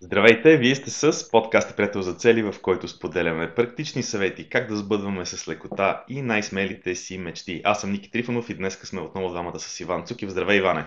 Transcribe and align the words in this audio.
Здравейте, 0.00 0.56
вие 0.56 0.74
сте 0.74 0.90
с 0.90 1.30
подкаста 1.30 1.76
Приятел 1.76 2.02
за 2.02 2.14
цели, 2.14 2.42
в 2.42 2.54
който 2.62 2.88
споделяме 2.88 3.54
практични 3.54 4.02
съвети 4.02 4.48
как 4.48 4.68
да 4.68 4.76
сбъдваме 4.76 5.26
с 5.26 5.48
лекота 5.48 6.04
и 6.08 6.22
най-смелите 6.22 6.94
си 6.94 7.18
мечти. 7.18 7.60
Аз 7.64 7.80
съм 7.80 7.92
Ники 7.92 8.10
Трифонов 8.10 8.50
и 8.50 8.54
днес 8.54 8.74
сме 8.74 9.00
отново 9.00 9.30
двамата 9.30 9.58
с 9.58 9.80
Иван 9.80 10.06
Цукив. 10.06 10.30
Здравей, 10.30 10.58
Иване! 10.58 10.84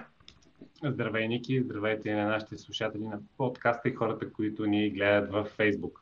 Здравей, 0.84 1.28
Ники! 1.28 1.64
Здравейте 1.64 2.10
и 2.10 2.14
на 2.14 2.28
нашите 2.28 2.58
слушатели 2.58 3.04
на 3.04 3.20
подкаста 3.38 3.90
и 3.90 3.94
хората, 3.94 4.34
които 4.34 4.66
ни 4.66 4.90
гледат 4.90 5.32
в 5.32 5.48
Facebook. 5.58 5.94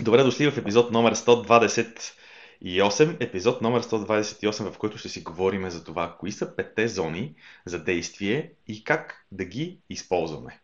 Добре 0.00 0.22
дошли 0.22 0.50
в 0.50 0.58
епизод 0.58 0.90
номер 0.90 1.14
128, 1.14 3.16
епизод 3.20 3.62
номер 3.62 3.82
128, 3.82 4.70
в 4.70 4.78
който 4.78 4.98
ще 4.98 5.08
си 5.08 5.22
говорим 5.22 5.70
за 5.70 5.84
това, 5.84 6.16
кои 6.20 6.32
са 6.32 6.56
петте 6.56 6.88
зони 6.88 7.34
за 7.66 7.84
действие 7.84 8.52
и 8.68 8.84
как 8.84 9.26
да 9.32 9.44
ги 9.44 9.78
използваме. 9.90 10.60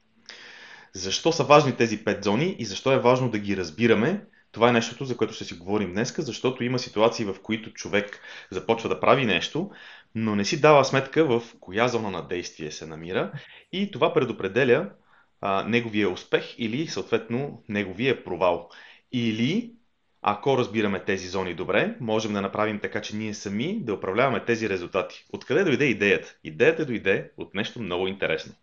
Защо 0.96 1.32
са 1.32 1.45
важни 1.45 1.76
тези 1.76 2.04
пет 2.04 2.24
зони 2.24 2.57
и 2.58 2.64
защо 2.64 2.93
е 2.93 3.00
важно 3.00 3.30
да 3.30 3.39
ги 3.39 3.57
разбираме? 3.57 4.26
Това 4.52 4.68
е 4.68 4.72
нещото, 4.72 5.04
за 5.04 5.16
което 5.16 5.35
ще 5.35 5.44
си 5.44 5.54
говорим 5.54 5.93
днес, 5.93 6.14
защото 6.18 6.64
има 6.64 6.79
ситуации, 6.79 7.25
в 7.25 7.36
които 7.43 7.72
човек 7.72 8.21
започва 8.50 8.89
да 8.89 9.00
прави 9.00 9.26
нещо, 9.26 9.71
но 10.14 10.36
не 10.36 10.44
си 10.44 10.61
дава 10.61 10.85
сметка 10.85 11.25
в 11.25 11.43
коя 11.61 11.88
зона 11.88 12.11
на 12.11 12.29
действие 12.29 12.71
се 12.71 12.86
намира 12.86 13.32
и 13.72 13.90
това 13.90 14.14
предопределя 14.14 14.90
а, 15.40 15.64
неговия 15.68 16.11
успех 16.11 16.54
или 16.58 16.86
съответно 16.86 17.63
неговия 17.68 18.24
провал. 18.24 18.68
Или, 19.13 19.72
ако 20.22 20.58
разбираме 20.58 21.04
тези 21.04 21.29
зони 21.29 21.54
добре, 21.54 21.96
можем 22.00 22.32
да 22.32 22.40
направим 22.40 22.80
така, 22.80 23.02
че 23.02 23.16
ние 23.16 23.35
сами 23.35 23.80
да 23.80 23.94
управляваме 23.94 24.44
тези 24.44 24.68
резултати. 24.68 25.26
Откъде 25.32 25.64
дойде 25.64 25.85
идеята? 25.85 26.36
Идеята 26.44 26.86
дойде 26.86 27.30
от 27.36 27.54
нещо 27.54 27.82
много 27.82 28.08
интересно. 28.08 28.54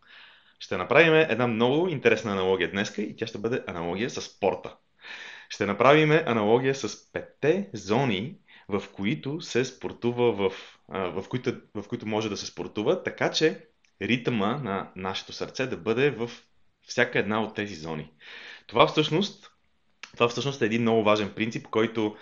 Ще 0.61 0.77
направим 0.77 1.13
една 1.13 1.47
много 1.47 1.87
интересна 1.87 2.31
аналогия 2.31 2.71
днес 2.71 2.97
и 2.97 3.15
тя 3.15 3.27
ще 3.27 3.37
бъде 3.37 3.63
аналогия 3.67 4.09
с 4.09 4.21
спорта. 4.21 4.75
Ще 5.49 5.65
направим 5.65 6.11
аналогия 6.11 6.75
с 6.75 7.11
петте 7.11 7.69
зони, 7.73 8.37
в 8.69 8.83
които 8.93 9.41
се 9.41 9.65
спортува 9.65 10.31
в, 10.31 10.53
в, 10.89 11.25
които, 11.29 11.53
в 11.75 11.87
които 11.87 12.07
може 12.07 12.29
да 12.29 12.37
се 12.37 12.45
спортува, 12.45 13.03
така 13.03 13.31
че 13.31 13.67
ритъма 14.01 14.57
на 14.57 14.91
нашето 14.95 15.33
сърце 15.33 15.67
да 15.67 15.77
бъде 15.77 16.11
в 16.11 16.31
всяка 16.87 17.19
една 17.19 17.43
от 17.43 17.55
тези 17.55 17.75
зони. 17.75 18.11
Това 18.67 18.87
всъщност, 18.87 19.51
това 20.13 20.27
всъщност 20.27 20.61
е 20.61 20.65
един 20.65 20.81
много 20.81 21.03
важен 21.03 21.33
принцип, 21.33 21.67
който 21.67 22.15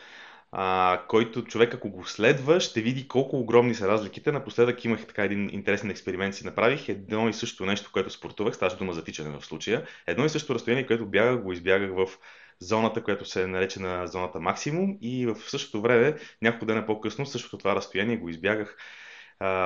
а, 0.51 1.01
който 1.07 1.43
човек 1.43 1.73
ако 1.73 1.89
го 1.89 2.05
следва, 2.05 2.59
ще 2.59 2.81
види 2.81 3.07
колко 3.07 3.39
огромни 3.39 3.75
са 3.75 3.87
разликите. 3.87 4.31
Напоследък 4.31 4.85
имах 4.85 5.05
така 5.05 5.23
един 5.23 5.49
интересен 5.53 5.89
експеримент, 5.89 6.35
си 6.35 6.45
направих 6.45 6.89
едно 6.89 7.29
и 7.29 7.33
също 7.33 7.65
нещо, 7.65 7.89
което 7.93 8.09
спортувах, 8.09 8.55
ставаше 8.55 8.77
дума 8.77 8.93
за 8.93 9.03
тичане 9.03 9.37
в 9.39 9.45
случая. 9.45 9.85
Едно 10.07 10.25
и 10.25 10.29
също 10.29 10.55
разстояние, 10.55 10.87
което 10.87 11.05
бягах, 11.05 11.41
го 11.43 11.53
избягах 11.53 11.91
в 11.91 12.07
зоната, 12.59 13.03
която 13.03 13.25
се 13.25 13.47
нарече 13.47 13.81
на 13.81 14.07
зоната 14.07 14.39
максимум 14.39 14.97
и 15.01 15.25
в 15.25 15.35
същото 15.49 15.81
време, 15.81 16.15
няколко 16.41 16.65
дена 16.65 16.85
по-късно, 16.85 17.25
същото 17.25 17.57
това 17.57 17.75
разстояние 17.75 18.17
го 18.17 18.29
избягах 18.29 18.77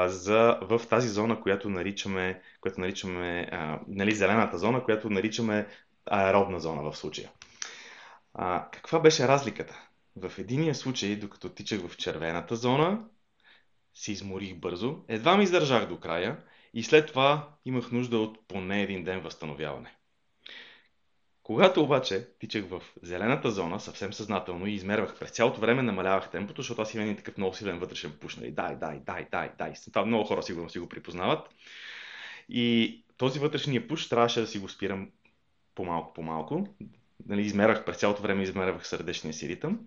за, 0.05 0.57
в 0.61 0.81
тази 0.89 1.09
зона, 1.09 1.41
която 1.41 1.69
наричаме, 1.69 2.41
която 2.61 2.81
наричаме 2.81 3.49
а, 3.51 3.79
нали, 3.87 4.15
зелената 4.15 4.57
зона, 4.57 4.83
която 4.83 5.09
наричаме 5.09 5.67
аеробна 6.05 6.59
зона 6.59 6.91
в 6.91 6.97
случая. 6.97 7.29
А, 8.33 8.67
каква 8.71 8.99
беше 8.99 9.27
разликата? 9.27 9.87
В 10.15 10.31
единия 10.39 10.75
случай, 10.75 11.15
докато 11.15 11.49
тичах 11.49 11.87
в 11.87 11.97
червената 11.97 12.55
зона, 12.55 13.05
се 13.93 14.11
изморих 14.11 14.55
бързо, 14.55 15.03
едва 15.07 15.37
ми 15.37 15.43
издържах 15.43 15.87
до 15.87 15.99
края 15.99 16.43
и 16.73 16.83
след 16.83 17.07
това 17.07 17.49
имах 17.65 17.91
нужда 17.91 18.17
от 18.17 18.47
поне 18.47 18.81
един 18.81 19.03
ден 19.03 19.19
възстановяване. 19.19 19.95
Когато 21.43 21.83
обаче 21.83 22.27
тичах 22.39 22.65
в 22.65 22.81
зелената 23.01 23.51
зона, 23.51 23.79
съвсем 23.79 24.13
съзнателно 24.13 24.67
и 24.67 24.73
измервах 24.73 25.19
през 25.19 25.31
цялото 25.31 25.61
време, 25.61 25.81
намалявах 25.81 26.31
темпото, 26.31 26.61
защото 26.61 26.81
аз 26.81 26.93
имам 26.93 27.05
един 27.05 27.17
такъв 27.17 27.37
много 27.37 27.55
силен 27.55 27.79
вътрешен 27.79 28.17
пуш, 28.21 28.35
нали? 28.35 28.51
дай, 28.51 28.75
дай, 28.75 28.99
дай, 28.99 29.27
дай, 29.31 29.51
дай. 29.57 29.73
Това 29.93 30.05
много 30.05 30.23
хора 30.23 30.43
сигурно 30.43 30.69
си 30.69 30.79
го 30.79 30.89
припознават. 30.89 31.49
И 32.49 33.03
този 33.17 33.39
вътрешния 33.39 33.87
пуш 33.87 34.09
трябваше 34.09 34.41
да 34.41 34.47
си 34.47 34.59
го 34.59 34.69
спирам 34.69 35.11
по-малко, 35.75 36.13
по-малко, 36.13 36.67
нали, 37.27 37.41
измерах 37.41 37.85
през 37.85 37.97
цялото 37.97 38.21
време, 38.21 38.43
измервах 38.43 38.87
сърдечния 38.87 39.33
си 39.33 39.49
ритъм, 39.49 39.79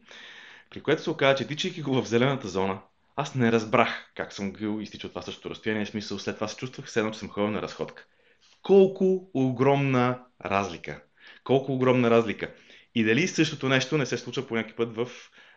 при 0.70 0.80
което 0.80 1.02
се 1.02 1.10
оказа, 1.10 1.36
че 1.36 1.46
тичайки 1.46 1.82
го 1.82 2.02
в 2.02 2.08
зелената 2.08 2.48
зона, 2.48 2.78
аз 3.16 3.34
не 3.34 3.52
разбрах 3.52 4.12
как 4.14 4.32
съм 4.32 4.52
го 4.52 4.80
изтичал 4.80 5.10
това 5.10 5.22
същото 5.22 5.50
разстояние, 5.50 5.84
в 5.84 5.88
смисъл 5.88 6.18
след 6.18 6.34
това 6.34 6.48
се 6.48 6.56
чувствах, 6.56 6.86
все 6.86 7.00
едно, 7.00 7.12
че 7.12 7.18
съм 7.18 7.28
ходил 7.28 7.50
на 7.50 7.62
разходка. 7.62 8.04
Колко 8.62 9.30
огромна 9.34 10.24
разлика! 10.44 11.02
Колко 11.44 11.72
огромна 11.72 12.10
разлика! 12.10 12.54
И 12.94 13.04
дали 13.04 13.28
същото 13.28 13.68
нещо 13.68 13.98
не 13.98 14.06
се 14.06 14.18
случва 14.18 14.46
по 14.46 14.54
някакъв 14.54 14.76
път 14.76 14.96
в 14.96 15.08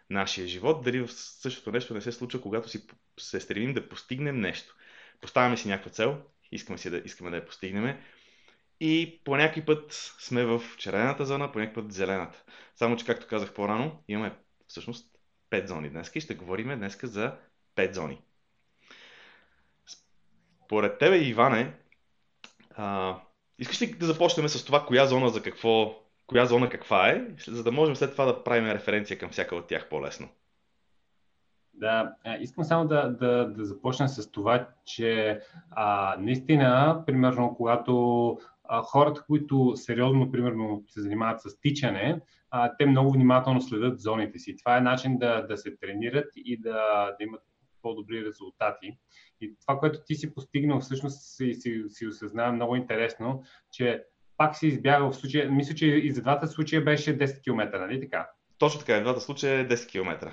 нашия 0.10 0.48
живот, 0.48 0.84
дали 0.84 1.08
същото 1.08 1.72
нещо 1.72 1.94
не 1.94 2.02
се 2.02 2.12
случва, 2.12 2.42
когато 2.42 2.70
си 2.70 2.84
се 3.20 3.40
стремим 3.40 3.74
да 3.74 3.90
постигнем 3.90 4.40
нещо. 4.40 4.76
Поставяме 5.22 5.58
си 5.58 5.68
някаква 5.68 5.92
цел, 5.92 6.18
искаме, 6.52 6.78
си 6.78 6.90
да, 6.90 7.02
искаме 7.06 7.30
да 7.30 7.36
я 7.36 7.46
постигнем, 7.46 7.98
и 8.80 9.22
по 9.24 9.38
някакъв 9.38 9.66
път 9.66 9.94
сме 10.20 10.46
в 10.46 10.62
червената 10.78 11.26
зона, 11.26 11.52
по 11.52 11.60
някакъв 11.60 11.84
път 11.84 11.94
зелената. 11.94 12.44
Само, 12.76 12.96
че 12.96 13.06
както 13.06 13.28
казах 13.28 13.54
по-рано, 13.54 14.04
имаме 14.08 14.36
всъщност 14.68 15.20
5 15.52 15.68
зони 15.68 15.90
днес 15.90 16.12
и 16.16 16.22
ще 16.22 16.36
говорим 16.36 16.80
днес 16.80 17.00
за 17.04 17.36
5 17.76 17.94
зони. 17.94 18.22
Според 20.66 20.98
тебе, 20.98 21.18
Иване, 21.18 21.74
а, 22.76 23.16
искаш 23.60 23.82
ли 23.82 23.94
да 23.94 24.06
започнем 24.06 24.50
с 24.50 24.66
това, 24.66 24.86
коя 24.86 25.06
зона 25.06 25.30
за 25.30 25.42
какво, 25.42 25.96
коя 26.28 26.46
зона 26.46 26.70
каква 26.70 27.10
е, 27.10 27.28
за 27.48 27.64
да 27.64 27.72
можем 27.72 27.96
след 27.96 28.12
това 28.12 28.26
да 28.26 28.44
правим 28.44 28.72
референция 28.72 29.20
към 29.20 29.30
всяка 29.30 29.56
от 29.56 29.68
тях 29.68 29.90
по-лесно? 29.90 30.30
Да, 31.74 32.16
искам 32.40 32.64
само 32.64 32.88
да, 32.88 33.10
да, 33.10 33.46
да 33.46 33.66
започна 33.66 34.10
с 34.10 34.32
това, 34.32 34.68
че 34.86 35.40
а, 35.72 36.16
наистина, 36.20 37.04
примерно, 37.06 37.56
когато 37.58 38.38
а, 38.70 38.82
хората, 38.82 39.24
които 39.28 39.74
сериозно, 39.76 40.32
примерно, 40.32 40.84
се 40.90 41.02
занимават 41.02 41.42
с 41.42 41.60
тичане, 41.60 42.22
а, 42.52 42.78
те 42.78 42.86
много 42.86 43.12
внимателно 43.12 43.62
следят 43.62 44.00
зоните 44.00 44.40
си. 44.40 44.58
Това 44.58 44.78
е 44.78 44.82
начин 44.82 45.18
да, 45.18 45.42
да 45.42 45.58
се 45.58 45.78
тренират 45.78 46.28
и 46.36 46.62
да, 46.62 47.06
да 47.20 47.24
имат 47.24 47.42
по-добри 47.82 48.26
резултати. 48.26 48.98
И 49.42 49.56
това, 49.62 49.80
което 49.80 50.00
ти 50.06 50.16
си 50.16 50.34
постигнал, 50.34 50.80
всъщност 50.80 51.22
си, 51.22 51.54
си, 51.54 51.84
си 51.90 52.08
осъзнава 52.08 52.52
много 52.52 52.76
интересно, 52.76 53.44
че 53.72 54.04
пак 54.38 54.56
си 54.56 54.68
избягал 54.68 55.12
в 55.12 55.16
случая, 55.16 55.52
мисля, 55.52 55.76
че 55.76 55.86
и 55.86 56.12
за 56.12 56.22
двата 56.22 56.48
случая 56.48 56.84
беше 56.84 57.18
10 57.18 57.44
км, 57.44 57.80
нали 57.80 58.02
така? 58.02 58.30
Точно 58.58 58.80
така, 58.80 58.98
и 58.98 59.02
двата 59.02 59.22
случая 59.22 59.60
е 59.60 59.68
10 59.68 59.92
км. 59.92 60.32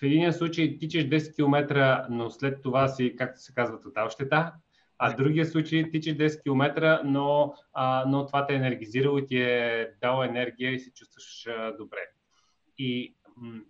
В 0.00 0.02
един 0.02 0.32
случай 0.32 0.78
тичаш 0.78 1.04
10 1.04 1.34
км, 1.34 2.06
но 2.10 2.30
след 2.30 2.62
това 2.62 2.88
си, 2.88 3.16
както 3.18 3.40
се 3.40 3.54
казва, 3.54 3.80
тотал 3.80 4.08
щета, 4.08 4.52
а 4.98 5.10
в 5.10 5.16
другия 5.16 5.46
случай 5.46 5.90
тичаш 5.90 6.14
10 6.14 6.42
км, 6.42 7.00
но, 7.04 7.54
а, 7.72 8.04
но 8.08 8.26
това 8.26 8.46
те 8.46 8.52
е 8.52 8.56
енергизирало 8.56 9.18
и 9.18 9.26
ти 9.26 9.38
е 9.38 9.90
дал 10.00 10.24
енергия 10.24 10.72
и 10.72 10.78
се 10.78 10.92
чувстваш 10.92 11.46
а, 11.46 11.76
добре. 11.76 11.98
И 12.78 13.16
м- 13.36 13.60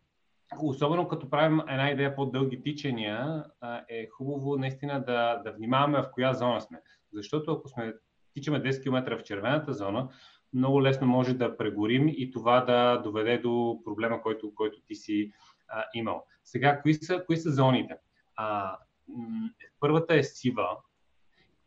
особено 0.63 1.09
като 1.09 1.31
правим 1.31 1.61
една 1.61 1.91
идея 1.91 2.15
по-дълги 2.17 2.63
тичания, 2.63 3.45
а, 3.61 3.85
е 3.89 4.09
хубаво 4.09 4.57
наистина 4.57 5.05
да, 5.05 5.43
да 5.45 5.53
внимаваме 5.53 6.03
в 6.03 6.11
коя 6.13 6.35
зона 6.35 6.61
сме. 6.61 6.81
Защото 7.13 7.53
ако 7.53 7.69
сме 7.69 7.95
тичаме 8.35 8.63
10 8.63 8.83
км 8.83 9.19
в 9.19 9.23
червената 9.23 9.73
зона, 9.73 10.09
много 10.53 10.83
лесно 10.83 11.07
може 11.07 11.35
да 11.35 11.57
прегорим 11.57 12.09
и 12.09 12.31
това 12.31 12.61
да 12.61 12.97
доведе 12.97 13.39
до 13.39 13.81
проблема, 13.85 14.23
който, 14.23 14.55
който 14.55 14.81
ти 14.81 14.95
си 14.95 15.33
а, 15.69 15.85
имал. 15.95 16.25
Сега, 16.45 16.83
кои 16.83 16.95
са, 16.95 17.25
кои 17.27 17.37
са 17.37 17.53
зоните? 17.53 17.97
А, 18.37 18.77
м- 19.09 19.51
първата 19.81 20.15
е 20.15 20.23
сива, 20.23 20.69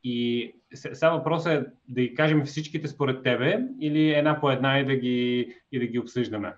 и 0.03 0.51
сега 0.73 1.09
въпросът 1.09 1.53
е 1.53 1.65
да 1.87 2.01
ги 2.01 2.13
кажем 2.13 2.45
всичките 2.45 2.87
според 2.87 3.23
тебе 3.23 3.59
или 3.81 4.09
една 4.09 4.41
по 4.41 4.51
една 4.51 4.79
и 4.79 4.85
да 4.85 4.95
ги, 4.95 5.53
и 5.71 5.79
да 5.79 5.85
ги 5.85 5.99
обсъждаме? 5.99 6.53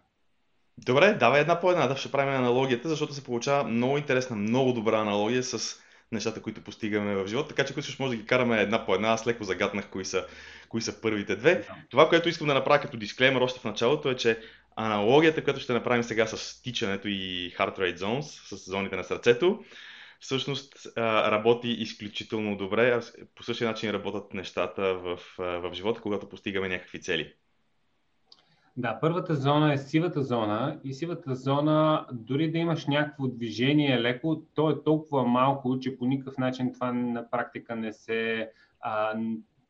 Добре, 0.86 1.14
давай 1.14 1.42
една 1.42 1.60
по 1.60 1.72
една, 1.72 1.88
да 1.88 1.96
ще 1.96 2.12
правим 2.12 2.34
аналогията, 2.34 2.90
защото 2.90 3.14
се 3.14 3.24
получава 3.24 3.64
много 3.64 3.98
интересна, 3.98 4.36
много 4.36 4.74
добра 4.74 5.00
аналогия 5.00 5.44
с 5.44 5.80
нещата, 6.12 6.42
които 6.42 6.62
постигаме 6.62 7.16
в 7.16 7.28
живота. 7.28 7.48
Така 7.48 7.66
че, 7.66 7.74
ако 7.74 8.04
може 8.04 8.16
да 8.16 8.22
ги 8.22 8.28
караме 8.28 8.62
една 8.62 8.86
по 8.86 8.96
една, 8.96 9.08
аз 9.08 9.28
леко 9.28 9.44
загаднах 9.44 9.90
кои 9.90 10.06
са, 10.06 10.26
кои 10.70 10.82
са 10.82 11.02
първите 11.02 11.36
две. 11.36 11.56
Да. 11.56 11.76
Това, 11.90 12.10
което 12.10 12.30
искам 12.30 12.48
да 12.48 12.54
направя 12.54 12.82
като 12.82 12.98
дисклеймер 12.98 13.42
още 13.42 13.60
в 13.60 13.64
началото 13.64 14.10
е, 14.10 14.16
че 14.16 14.40
аналогията, 14.76 15.44
която 15.44 15.60
ще 15.60 15.74
направим 15.74 16.04
сега 16.04 16.28
с 16.28 16.62
тичането 16.62 17.08
и 17.08 17.54
Heart 17.58 17.80
Rate 17.80 17.98
Zones, 17.98 18.56
с 18.56 18.72
зоните 18.72 18.96
на 18.96 19.04
сърцето, 19.04 19.64
всъщност 20.20 20.74
работи 20.98 21.70
изключително 21.70 22.58
добре. 22.58 23.00
По 23.36 23.44
същия 23.44 23.68
начин 23.68 23.92
работят 23.92 24.34
нещата 24.34 24.94
в, 24.94 25.20
в 25.38 25.72
живота, 25.74 26.02
когато 26.02 26.30
постигаме 26.30 26.70
някакви 26.70 27.02
цели. 27.02 27.34
Да, 28.78 29.00
първата 29.02 29.36
зона 29.36 29.74
е 29.74 29.78
сивата 29.78 30.24
зона 30.24 30.80
и 30.84 30.94
сивата 30.94 31.36
зона, 31.36 32.08
дори 32.12 32.52
да 32.52 32.58
имаш 32.58 32.88
някакво 32.88 33.28
движение 33.28 34.02
леко, 34.02 34.44
то 34.54 34.70
е 34.70 34.84
толкова 34.84 35.28
малко, 35.28 35.80
че 35.80 35.98
по 35.98 36.06
никакъв 36.06 36.38
начин 36.38 36.74
това 36.74 36.94
на 36.94 37.30
практика 37.30 37.76
не 37.76 37.94
се, 37.94 38.52
а, 38.80 39.20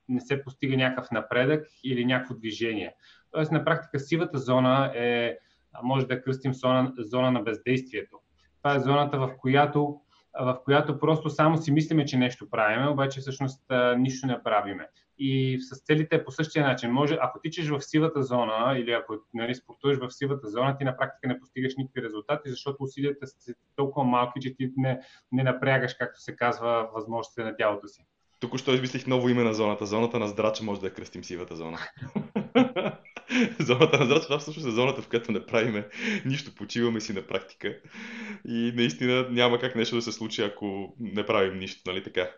не 0.09 0.19
се 0.19 0.43
постига 0.43 0.77
някакъв 0.77 1.11
напредък 1.11 1.67
или 1.83 2.05
някакво 2.05 2.35
движение. 2.35 2.95
Тоест, 3.31 3.51
на 3.51 3.65
практика 3.65 3.99
сивата 3.99 4.37
зона 4.37 4.91
е, 4.95 5.37
може 5.83 6.07
да 6.07 6.21
кръстим 6.21 6.53
зона, 6.53 6.93
зона 6.97 7.31
на 7.31 7.41
бездействието. 7.41 8.19
Това 8.57 8.75
е 8.75 8.79
зоната, 8.79 9.19
в 9.19 9.33
която 9.37 10.01
в 10.39 10.57
която 10.63 10.99
просто 10.99 11.29
само 11.29 11.57
си 11.57 11.71
мислиме, 11.71 12.05
че 12.05 12.17
нещо 12.17 12.49
правиме, 12.49 12.89
обаче 12.89 13.19
всъщност 13.19 13.63
нищо 13.97 14.27
не 14.27 14.43
правиме. 14.43 14.87
И 15.17 15.59
с 15.61 15.83
целите 15.83 16.25
по 16.25 16.31
същия 16.31 16.67
начин. 16.67 16.91
Може, 16.91 17.17
ако 17.21 17.39
тичаш 17.39 17.69
в 17.69 17.81
сивата 17.81 18.23
зона 18.23 18.77
или 18.77 18.91
ако 18.91 19.15
нали, 19.33 19.55
спортуваш 19.55 19.97
в 19.97 20.11
сивата 20.11 20.49
зона, 20.49 20.77
ти 20.77 20.83
на 20.83 20.97
практика 20.97 21.27
не 21.27 21.39
постигаш 21.39 21.73
никакви 21.77 22.03
резултати, 22.03 22.49
защото 22.49 22.83
усилията 22.83 23.27
са 23.27 23.53
толкова 23.75 24.05
малки, 24.05 24.39
че 24.41 24.55
ти 24.55 24.71
не, 24.77 25.01
не 25.31 25.43
напрягаш, 25.43 25.93
както 25.93 26.21
се 26.21 26.35
казва, 26.35 26.89
възможностите 26.93 27.43
на 27.43 27.55
тялото 27.55 27.87
си. 27.87 28.05
Тук 28.39 28.57
що 28.57 28.73
измислих 28.73 29.07
ново 29.07 29.29
име 29.29 29.43
на 29.43 29.53
зоната. 29.53 29.85
Зоната 29.85 30.19
на 30.19 30.27
здрача 30.27 30.63
може 30.63 30.81
да 30.81 30.87
я 30.87 30.93
кръстим 30.93 31.23
сивата 31.23 31.55
зона. 31.55 31.77
зоната 33.59 33.99
на 33.99 34.05
здрача, 34.05 34.23
това 34.23 34.39
всъщност 34.39 34.67
е 34.67 34.71
зоната, 34.71 35.01
в 35.01 35.09
която 35.09 35.31
не 35.31 35.45
правиме 35.45 35.87
нищо, 36.25 36.55
почиваме 36.55 37.01
си 37.01 37.13
на 37.13 37.21
практика. 37.21 37.77
И 38.47 38.71
наистина 38.75 39.27
няма 39.29 39.59
как 39.59 39.75
нещо 39.75 39.95
да 39.95 40.01
се 40.01 40.11
случи, 40.11 40.41
ако 40.41 40.95
не 40.99 41.25
правим 41.25 41.59
нищо, 41.59 41.81
нали 41.87 42.03
така? 42.03 42.29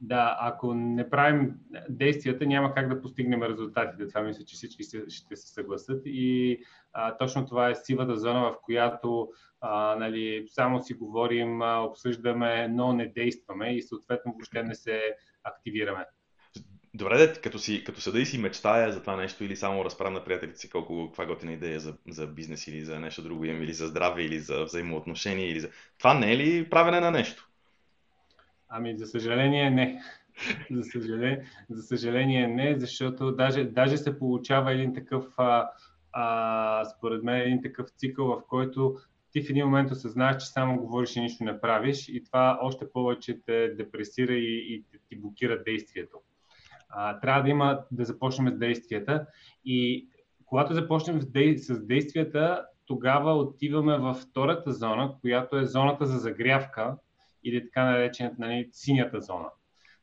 Да, 0.00 0.36
ако 0.40 0.74
не 0.74 1.10
правим 1.10 1.54
действията, 1.88 2.46
няма 2.46 2.74
как 2.74 2.88
да 2.88 3.00
постигнем 3.00 3.42
резултатите. 3.42 4.08
Това 4.08 4.22
мисля, 4.22 4.44
че 4.44 4.56
всички 4.56 4.82
ще 5.08 5.36
се 5.36 5.52
съгласят. 5.52 6.02
И 6.04 6.58
а, 6.92 7.16
точно 7.16 7.46
това 7.46 7.70
е 7.70 7.74
сивата 7.74 8.16
зона, 8.16 8.40
в 8.40 8.56
която 8.62 9.28
а, 9.60 9.96
нали, 9.98 10.44
само 10.48 10.82
си 10.82 10.94
говорим, 10.94 11.60
обсъждаме, 11.62 12.68
но 12.68 12.92
не 12.92 13.06
действаме 13.06 13.76
и 13.76 13.82
съответно 13.82 14.32
въобще 14.32 14.62
не 14.62 14.74
се 14.74 15.00
активираме. 15.44 16.04
Добре, 16.94 17.18
де, 17.18 17.32
като, 17.40 17.58
си, 17.58 17.84
като 17.84 18.00
седа 18.00 18.20
и 18.20 18.26
си 18.26 18.38
мечтая 18.38 18.92
за 18.92 19.00
това 19.00 19.16
нещо 19.16 19.44
или 19.44 19.56
само 19.56 19.84
разправям 19.84 20.14
на 20.14 20.24
приятелите 20.24 20.58
си 20.58 20.70
колко, 20.70 21.06
каква 21.06 21.26
готина 21.26 21.52
идея 21.52 21.80
за, 21.80 21.94
за 22.08 22.26
бизнес 22.26 22.66
или 22.66 22.84
за 22.84 23.00
нещо 23.00 23.22
друго 23.22 23.44
имам, 23.44 23.62
или 23.62 23.72
за 23.72 23.86
здраве, 23.86 24.22
или 24.22 24.38
за 24.38 24.64
взаимоотношения, 24.64 25.50
или 25.50 25.60
за... 25.60 25.68
Това 25.98 26.14
не 26.14 26.32
е 26.32 26.36
ли 26.36 26.70
правене 26.70 27.00
на 27.00 27.10
нещо? 27.10 27.48
Ами, 28.68 28.98
за 28.98 29.06
съжаление, 29.06 29.70
не. 29.70 30.02
за, 30.70 30.84
съжаление, 30.84 31.46
за 31.70 31.82
съжаление 31.82 32.48
не, 32.48 32.78
защото 32.78 33.32
даже, 33.32 33.64
даже 33.64 33.96
се 33.96 34.18
получава 34.18 34.72
един 34.72 34.94
такъв, 34.94 35.24
а, 35.36 35.70
а, 36.12 36.84
според 36.84 37.22
мен, 37.22 37.40
един 37.40 37.62
такъв 37.62 37.90
цикъл, 37.90 38.26
в 38.26 38.42
който 38.48 38.96
ти 39.32 39.42
в 39.42 39.50
един 39.50 39.64
момент 39.64 39.90
осъзнаеш, 39.90 40.42
че 40.42 40.48
само 40.48 40.80
говориш 40.80 41.16
и 41.16 41.20
нищо 41.20 41.44
не 41.44 41.60
правиш 41.60 42.08
и 42.08 42.24
това 42.24 42.58
още 42.62 42.90
повече 42.92 43.40
те 43.46 43.68
депресира 43.68 44.34
и, 44.34 44.74
и 44.74 44.84
ти 45.08 45.16
блокира 45.16 45.62
действието. 45.62 46.20
А, 46.96 47.20
трябва 47.20 47.42
да 47.42 47.48
има 47.48 47.80
да 47.90 48.04
започнем 48.04 48.54
с 48.54 48.58
действията 48.58 49.26
и 49.64 50.08
когато 50.46 50.74
започнем 50.74 51.20
с 51.56 51.86
действията, 51.86 52.64
тогава 52.86 53.34
отиваме 53.34 53.98
във 53.98 54.16
втората 54.16 54.72
зона, 54.72 55.14
която 55.20 55.56
е 55.56 55.66
зоната 55.66 56.06
за 56.06 56.18
загрявка 56.18 56.96
или 57.44 57.64
така 57.64 57.84
наречената 57.84 58.36
нали, 58.38 58.68
синята 58.72 59.20
зона. 59.20 59.48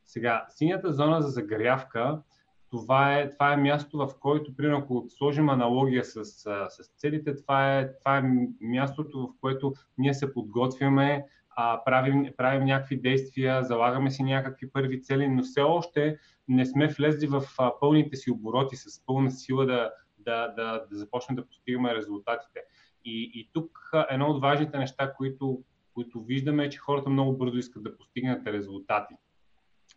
Сега, 0.04 0.46
синята 0.48 0.92
зона 0.92 1.22
за 1.22 1.28
загрявка, 1.28 2.22
това 2.70 3.18
е, 3.18 3.30
това 3.30 3.52
е 3.52 3.56
място, 3.56 3.98
в 3.98 4.10
който, 4.20 4.56
примерно, 4.56 4.78
ако 4.78 5.06
сложим 5.08 5.48
аналогия 5.48 6.04
с, 6.04 6.24
с 6.24 6.90
целите, 6.96 7.36
това 7.36 7.78
е, 7.78 7.98
това 7.98 8.18
е 8.18 8.22
мястото, 8.60 9.26
в 9.26 9.40
което 9.40 9.74
ние 9.98 10.14
се 10.14 10.34
подготвяме, 10.34 11.26
а, 11.56 11.84
правим, 11.84 12.26
правим 12.36 12.64
някакви 12.64 13.00
действия, 13.00 13.62
залагаме 13.62 14.10
си 14.10 14.22
някакви 14.22 14.70
първи 14.70 15.02
цели, 15.02 15.28
но 15.28 15.42
все 15.42 15.60
още 15.60 16.18
не 16.48 16.66
сме 16.66 16.88
влезли 16.88 17.26
в 17.26 17.42
а, 17.58 17.72
пълните 17.80 18.16
си 18.16 18.30
обороти 18.30 18.76
с 18.76 19.06
пълна 19.06 19.30
сила 19.30 19.66
да, 19.66 19.90
да, 20.18 20.48
да, 20.48 20.86
да 20.90 20.96
започнем 20.96 21.36
да 21.36 21.46
постигаме 21.46 21.94
резултатите. 21.94 22.60
И, 23.04 23.30
и 23.34 23.50
тук 23.52 23.90
едно 24.10 24.26
от 24.26 24.42
важните 24.42 24.78
неща, 24.78 25.14
които, 25.14 25.62
които 25.94 26.20
виждаме 26.20 26.64
е, 26.64 26.70
че 26.70 26.78
хората 26.78 27.10
много 27.10 27.38
бързо 27.38 27.58
искат 27.58 27.82
да 27.82 27.96
постигнат 27.96 28.46
резултати. 28.46 29.14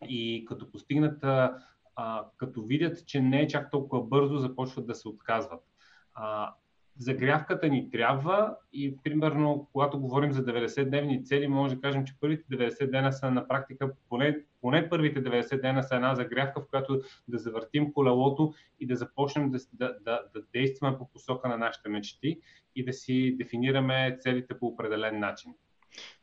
И 0.08 0.44
като 0.48 0.70
постигнат, 0.70 1.24
а, 1.24 2.24
като 2.36 2.62
видят, 2.62 3.06
че 3.06 3.20
не 3.20 3.40
е 3.40 3.48
чак 3.48 3.70
толкова 3.70 4.02
бързо, 4.02 4.38
започват 4.38 4.86
да 4.86 4.94
се 4.94 5.08
отказват. 5.08 5.60
А, 6.14 6.54
загрявката 6.98 7.68
ни 7.68 7.90
трябва 7.90 8.56
и 8.72 8.96
примерно, 9.04 9.68
когато 9.72 10.00
говорим 10.00 10.32
за 10.32 10.44
90-дневни 10.44 11.24
цели, 11.24 11.48
може 11.48 11.74
да 11.74 11.80
кажем, 11.80 12.04
че 12.04 12.14
първите 12.20 12.56
90 12.56 12.90
дена 12.90 13.12
са 13.12 13.30
на 13.30 13.48
практика, 13.48 13.92
поне, 14.08 14.38
поне 14.60 14.88
първите 14.88 15.24
90 15.24 15.60
дена 15.60 15.82
са 15.82 15.94
една 15.94 16.14
загрявка, 16.14 16.60
в 16.60 16.66
която 16.70 17.00
да 17.28 17.38
завъртим 17.38 17.92
колелото 17.92 18.54
и 18.80 18.86
да 18.86 18.96
започнем 18.96 19.50
да, 19.50 19.58
да, 19.72 19.96
да, 20.04 20.22
да 20.34 20.42
действаме 20.52 20.98
по 20.98 21.08
посока 21.08 21.48
на 21.48 21.58
нашите 21.58 21.88
мечти 21.88 22.40
и 22.76 22.84
да 22.84 22.92
си 22.92 23.36
дефинираме 23.38 24.16
целите 24.20 24.58
по 24.58 24.66
определен 24.66 25.18
начин. 25.18 25.52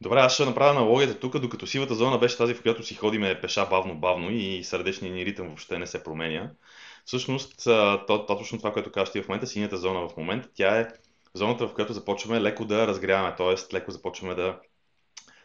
Добре, 0.01 0.19
аз 0.19 0.33
ще 0.33 0.45
направя 0.45 0.71
аналогията 0.71 1.19
тук, 1.19 1.39
докато 1.39 1.67
сивата 1.67 1.95
зона 1.95 2.17
беше 2.17 2.37
тази, 2.37 2.53
в 2.53 2.61
която 2.61 2.83
си 2.83 2.95
ходиме 2.95 3.41
пеша 3.41 3.65
бавно-бавно 3.69 4.29
и 4.31 4.63
сърдечният 4.63 5.15
ни 5.15 5.25
ритъм 5.25 5.47
въобще 5.47 5.79
не 5.79 5.87
се 5.87 6.03
променя. 6.03 6.51
Всъщност, 7.05 7.63
то, 7.63 8.25
то, 8.27 8.37
точно 8.37 8.57
това, 8.57 8.73
което 8.73 8.91
казваш 8.91 9.11
ти 9.11 9.21
в 9.21 9.27
момента, 9.27 9.47
синята 9.47 9.77
зона 9.77 10.09
в 10.09 10.17
момента, 10.17 10.49
тя 10.53 10.79
е 10.79 10.87
зоната, 11.33 11.67
в 11.67 11.73
която 11.73 11.93
започваме 11.93 12.41
леко 12.41 12.65
да 12.65 12.87
разгряваме, 12.87 13.35
т.е. 13.35 13.75
леко 13.75 13.91
започваме 13.91 14.35
да, 14.35 14.59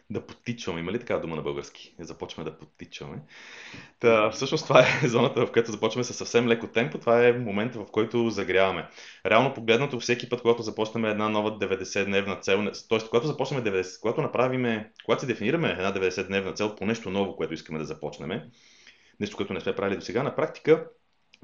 да 0.09 0.25
подтичваме. 0.25 0.79
Има 0.79 0.91
ли 0.91 0.99
така 0.99 1.17
дума 1.17 1.35
на 1.35 1.41
български? 1.41 1.95
Започваме 1.99 2.49
да 2.49 2.57
подтичваме. 2.57 3.21
Та, 3.99 4.31
всъщност 4.31 4.63
това 4.63 4.81
е 4.81 5.07
зоната, 5.07 5.45
в 5.45 5.51
която 5.51 5.71
започваме 5.71 6.03
със 6.03 6.17
съвсем 6.17 6.47
леко 6.47 6.67
темпо. 6.67 6.97
Това 6.97 7.27
е 7.27 7.33
момента, 7.33 7.79
в 7.79 7.85
който 7.91 8.29
загряваме. 8.29 8.87
Реално 9.25 9.53
погледнато, 9.53 9.99
всеки 9.99 10.29
път, 10.29 10.41
когато 10.41 10.61
започнем 10.61 11.05
една 11.05 11.29
нова 11.29 11.59
90-дневна 11.59 12.41
цел, 12.41 12.71
т.е. 12.89 12.99
когато 13.09 13.27
започнем 13.27 13.63
90, 13.63 13.99
когато 14.01 14.21
направиме, 14.21 14.91
когато 15.05 15.21
си 15.21 15.27
дефинираме 15.27 15.69
една 15.69 15.93
90-дневна 15.93 16.55
цел 16.55 16.75
по 16.75 16.85
нещо 16.85 17.09
ново, 17.09 17.35
което 17.35 17.53
искаме 17.53 17.79
да 17.79 17.85
започнем, 17.85 18.41
нещо, 19.19 19.37
което 19.37 19.53
не 19.53 19.59
сме 19.59 19.75
правили 19.75 19.95
до 19.95 20.05
сега, 20.05 20.23
на 20.23 20.35
практика 20.35 20.87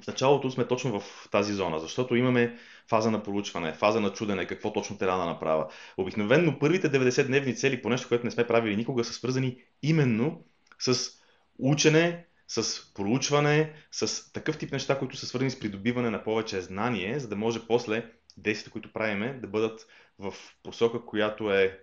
в 0.04 0.08
началото 0.08 0.52
сме 0.52 0.68
точно 0.68 1.00
в 1.00 1.30
тази 1.32 1.54
зона, 1.54 1.80
защото 1.80 2.16
имаме 2.16 2.58
фаза 2.88 3.12
на 3.12 3.24
проучване, 3.24 3.74
фаза 3.74 4.02
на 4.02 4.14
чудене, 4.14 4.46
какво 4.46 4.74
точно 4.74 4.98
трябва 4.98 5.24
да 5.24 5.30
направя. 5.30 5.68
Обикновенно 5.98 6.60
първите 6.60 6.92
90-дневни 6.92 7.56
цели 7.56 7.82
по 7.82 7.90
нещо, 7.90 8.08
което 8.08 8.26
не 8.26 8.32
сме 8.32 8.48
правили 8.48 8.76
никога, 8.76 9.04
са 9.04 9.14
свързани 9.14 9.58
именно 9.84 10.44
с 10.80 11.12
учене, 11.60 12.26
с 12.48 12.94
проучване, 12.94 13.74
с 13.92 14.32
такъв 14.32 14.58
тип 14.58 14.72
неща, 14.72 15.00
които 15.00 15.18
са 15.18 15.26
свързани 15.26 15.52
с 15.52 15.60
придобиване 15.60 16.10
на 16.10 16.24
повече 16.24 16.62
знание, 16.62 17.20
за 17.20 17.28
да 17.28 17.36
може 17.36 17.68
после 17.68 18.12
действията, 18.38 18.72
които 18.72 18.94
правиме, 18.94 19.34
да 19.34 19.48
бъдат 19.48 19.88
в 20.20 20.34
посока, 20.64 21.06
която 21.06 21.52
е, 21.52 21.80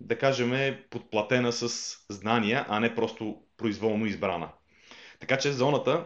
да 0.00 0.18
кажем, 0.18 0.76
подплатена 0.90 1.52
с 1.52 1.68
знания, 2.08 2.66
а 2.68 2.80
не 2.80 2.94
просто 2.94 3.42
произволно 3.56 4.06
избрана. 4.06 4.48
Така 5.20 5.38
че 5.38 5.52
зоната 5.52 6.04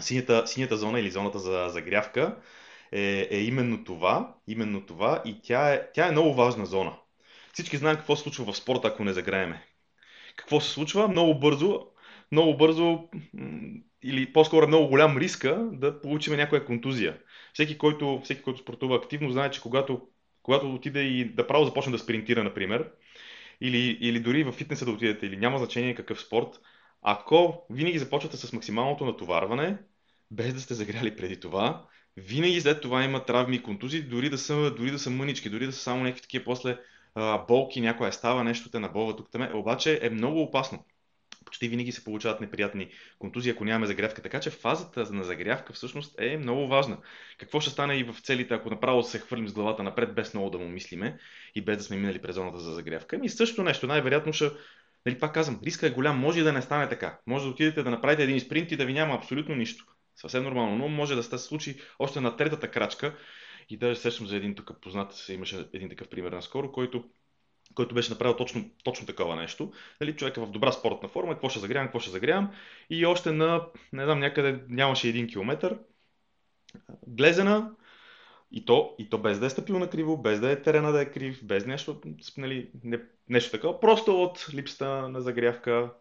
синята, 0.00 0.46
синята 0.46 0.76
зона 0.76 1.00
или 1.00 1.10
зоната 1.10 1.38
за 1.38 1.66
загрявка 1.68 2.36
е, 2.92 3.28
е 3.30 3.38
именно 3.38 3.84
това, 3.84 4.34
именно 4.46 4.86
това 4.86 5.22
и 5.24 5.40
тя 5.42 5.74
е, 5.74 5.92
тя 5.94 6.06
е 6.06 6.12
много 6.12 6.34
важна 6.34 6.66
зона. 6.66 6.92
Всички 7.52 7.76
знаем 7.76 7.96
какво 7.96 8.16
се 8.16 8.22
случва 8.22 8.52
в 8.52 8.56
спорта, 8.56 8.88
ако 8.88 9.04
не 9.04 9.12
загрееме. 9.12 9.66
Какво 10.36 10.60
се 10.60 10.70
случва? 10.70 11.08
Много 11.08 11.38
бързо, 11.38 11.86
много 12.32 12.56
бързо 12.56 13.08
или 14.02 14.32
по-скоро 14.32 14.68
много 14.68 14.88
голям 14.88 15.18
риска 15.18 15.68
да 15.72 16.00
получим 16.00 16.36
някоя 16.36 16.64
контузия. 16.64 17.18
Всеки 17.52 17.78
който, 17.78 18.20
всеки, 18.24 18.42
който 18.42 18.60
спортува 18.60 18.96
активно, 18.96 19.30
знае, 19.30 19.50
че 19.50 19.60
когато, 19.60 20.08
когато 20.42 20.74
отиде 20.74 21.00
и 21.00 21.24
да 21.24 21.46
право 21.46 21.64
започне 21.64 21.92
да 21.92 21.98
спринтира, 21.98 22.44
например, 22.44 22.90
или, 23.60 23.98
или 24.00 24.20
дори 24.20 24.44
в 24.44 24.52
фитнеса 24.52 24.84
да 24.84 24.90
отидете, 24.90 25.26
или 25.26 25.36
няма 25.36 25.58
значение 25.58 25.94
какъв 25.94 26.20
спорт, 26.20 26.60
ако 27.08 27.66
винаги 27.70 27.98
започвате 27.98 28.36
с 28.36 28.52
максималното 28.52 29.04
натоварване, 29.04 29.78
без 30.30 30.54
да 30.54 30.60
сте 30.60 30.74
загряли 30.74 31.16
преди 31.16 31.40
това, 31.40 31.86
винаги 32.16 32.60
след 32.60 32.80
това 32.80 33.04
има 33.04 33.24
травми 33.24 33.56
и 33.56 33.62
контузии, 33.62 34.02
дори 34.02 34.30
да 34.30 34.38
са, 34.38 34.70
дори 34.70 34.90
да 34.90 34.98
са 34.98 35.10
мънички, 35.10 35.50
дори 35.50 35.66
да 35.66 35.72
са 35.72 35.78
само 35.78 36.02
някакви 36.02 36.22
такива 36.22 36.44
после 36.44 36.78
а, 37.14 37.38
болки, 37.38 37.80
някоя 37.80 38.12
става, 38.12 38.44
нещо 38.44 38.70
те 38.70 38.78
наболва 38.78 39.16
тук 39.16 39.30
там. 39.30 39.48
Обаче 39.54 39.98
е 40.02 40.10
много 40.10 40.42
опасно. 40.42 40.84
Почти 41.44 41.68
винаги 41.68 41.92
се 41.92 42.04
получават 42.04 42.40
неприятни 42.40 42.88
контузии, 43.18 43.52
ако 43.52 43.64
нямаме 43.64 43.86
загрявка. 43.86 44.22
Така 44.22 44.40
че 44.40 44.50
фазата 44.50 45.12
на 45.12 45.24
загрявка 45.24 45.72
всъщност 45.72 46.14
е 46.20 46.36
много 46.36 46.68
важна. 46.68 46.98
Какво 47.38 47.60
ще 47.60 47.70
стане 47.70 47.96
и 47.96 48.04
в 48.04 48.16
целите, 48.22 48.54
ако 48.54 48.70
направо 48.70 49.02
се 49.02 49.18
хвърлим 49.18 49.48
с 49.48 49.52
главата 49.52 49.82
напред, 49.82 50.14
без 50.14 50.34
много 50.34 50.50
да 50.50 50.58
му 50.58 50.68
мислиме 50.68 51.18
и 51.54 51.64
без 51.64 51.78
да 51.78 51.84
сме 51.84 51.96
минали 51.96 52.22
през 52.22 52.34
зоната 52.34 52.58
за 52.58 52.72
загрявка? 52.72 53.16
Ами 53.16 53.28
също 53.28 53.62
нещо, 53.62 53.86
най-вероятно 53.86 54.32
ще 54.32 54.50
Нали, 55.06 55.18
пак 55.18 55.34
казвам, 55.34 55.60
риска 55.64 55.86
е 55.86 55.90
голям, 55.90 56.18
може 56.18 56.40
и 56.40 56.42
да 56.42 56.52
не 56.52 56.62
стане 56.62 56.88
така. 56.88 57.18
Може 57.26 57.44
да 57.44 57.50
отидете 57.50 57.82
да 57.82 57.90
направите 57.90 58.22
един 58.22 58.40
спринт 58.40 58.72
и 58.72 58.76
да 58.76 58.86
ви 58.86 58.92
няма 58.92 59.14
абсолютно 59.14 59.54
нищо. 59.54 59.86
Съвсем 60.16 60.44
нормално, 60.44 60.76
но 60.76 60.88
може 60.88 61.14
да 61.14 61.22
се 61.22 61.38
случи 61.38 61.80
още 61.98 62.20
на 62.20 62.36
третата 62.36 62.70
крачка. 62.70 63.16
И 63.70 63.76
даже 63.76 64.00
сещам 64.00 64.26
за 64.26 64.36
един 64.36 64.54
тук 64.54 64.80
познат, 64.80 65.28
имаше 65.28 65.68
един 65.72 65.88
такъв 65.88 66.08
пример 66.08 66.32
наскоро, 66.32 66.72
който 66.72 67.04
който 67.74 67.94
беше 67.94 68.10
направил 68.10 68.36
точно, 68.36 68.70
точно 68.84 69.06
такова 69.06 69.36
нещо. 69.36 69.72
Нали, 70.00 70.16
човек 70.16 70.36
е 70.36 70.40
в 70.40 70.50
добра 70.50 70.72
спортна 70.72 71.08
форма, 71.08 71.32
какво 71.32 71.48
ще 71.48 71.60
загрявам, 71.60 71.86
какво 71.86 72.00
ще 72.00 72.10
загрявам. 72.10 72.50
И 72.90 73.06
още 73.06 73.32
на, 73.32 73.66
не 73.92 74.04
знам, 74.04 74.18
някъде 74.18 74.60
нямаше 74.68 75.08
един 75.08 75.26
километър. 75.26 75.78
Глезена, 77.06 77.70
и 78.52 78.64
то, 78.64 78.94
и 78.98 79.10
то 79.10 79.18
без 79.18 79.38
да 79.38 79.46
е 79.46 79.50
стъпил 79.50 79.78
на 79.78 79.90
криво, 79.90 80.16
без 80.16 80.40
да 80.40 80.50
е 80.50 80.62
терена 80.62 80.92
да 80.92 81.02
е 81.02 81.10
крив, 81.10 81.44
без 81.44 81.66
нещо, 81.66 82.00
нали, 82.38 82.70
не, 82.84 83.00
нещо 83.28 83.50
такова. 83.50 83.80
Просто 83.80 84.22
от 84.22 84.46
липсата 84.54 85.08
на 85.08 85.20
загрявка 85.20 85.92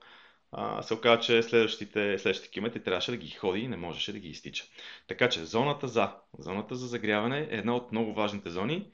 а, 0.52 0.82
се 0.82 0.94
оказа, 0.94 1.22
че 1.22 1.44
следващите, 1.44 2.20
следващите 2.20 2.52
километри 2.52 2.84
трябваше 2.84 3.12
да 3.12 3.18
ги 3.18 3.30
ходи 3.30 3.60
и 3.60 3.68
не 3.68 3.78
можеше 3.78 4.14
да 4.14 4.20
ги 4.20 4.30
изтича. 4.30 4.66
Така 5.08 5.30
че 5.30 5.46
зоната 5.46 5.88
за, 5.88 6.12
зоната 6.40 6.75
за 6.75 6.88
загряване 6.88 7.40
е 7.40 7.48
една 7.52 7.75
от 7.75 7.92
много 7.92 8.14
важните 8.14 8.50
зони. 8.50 8.92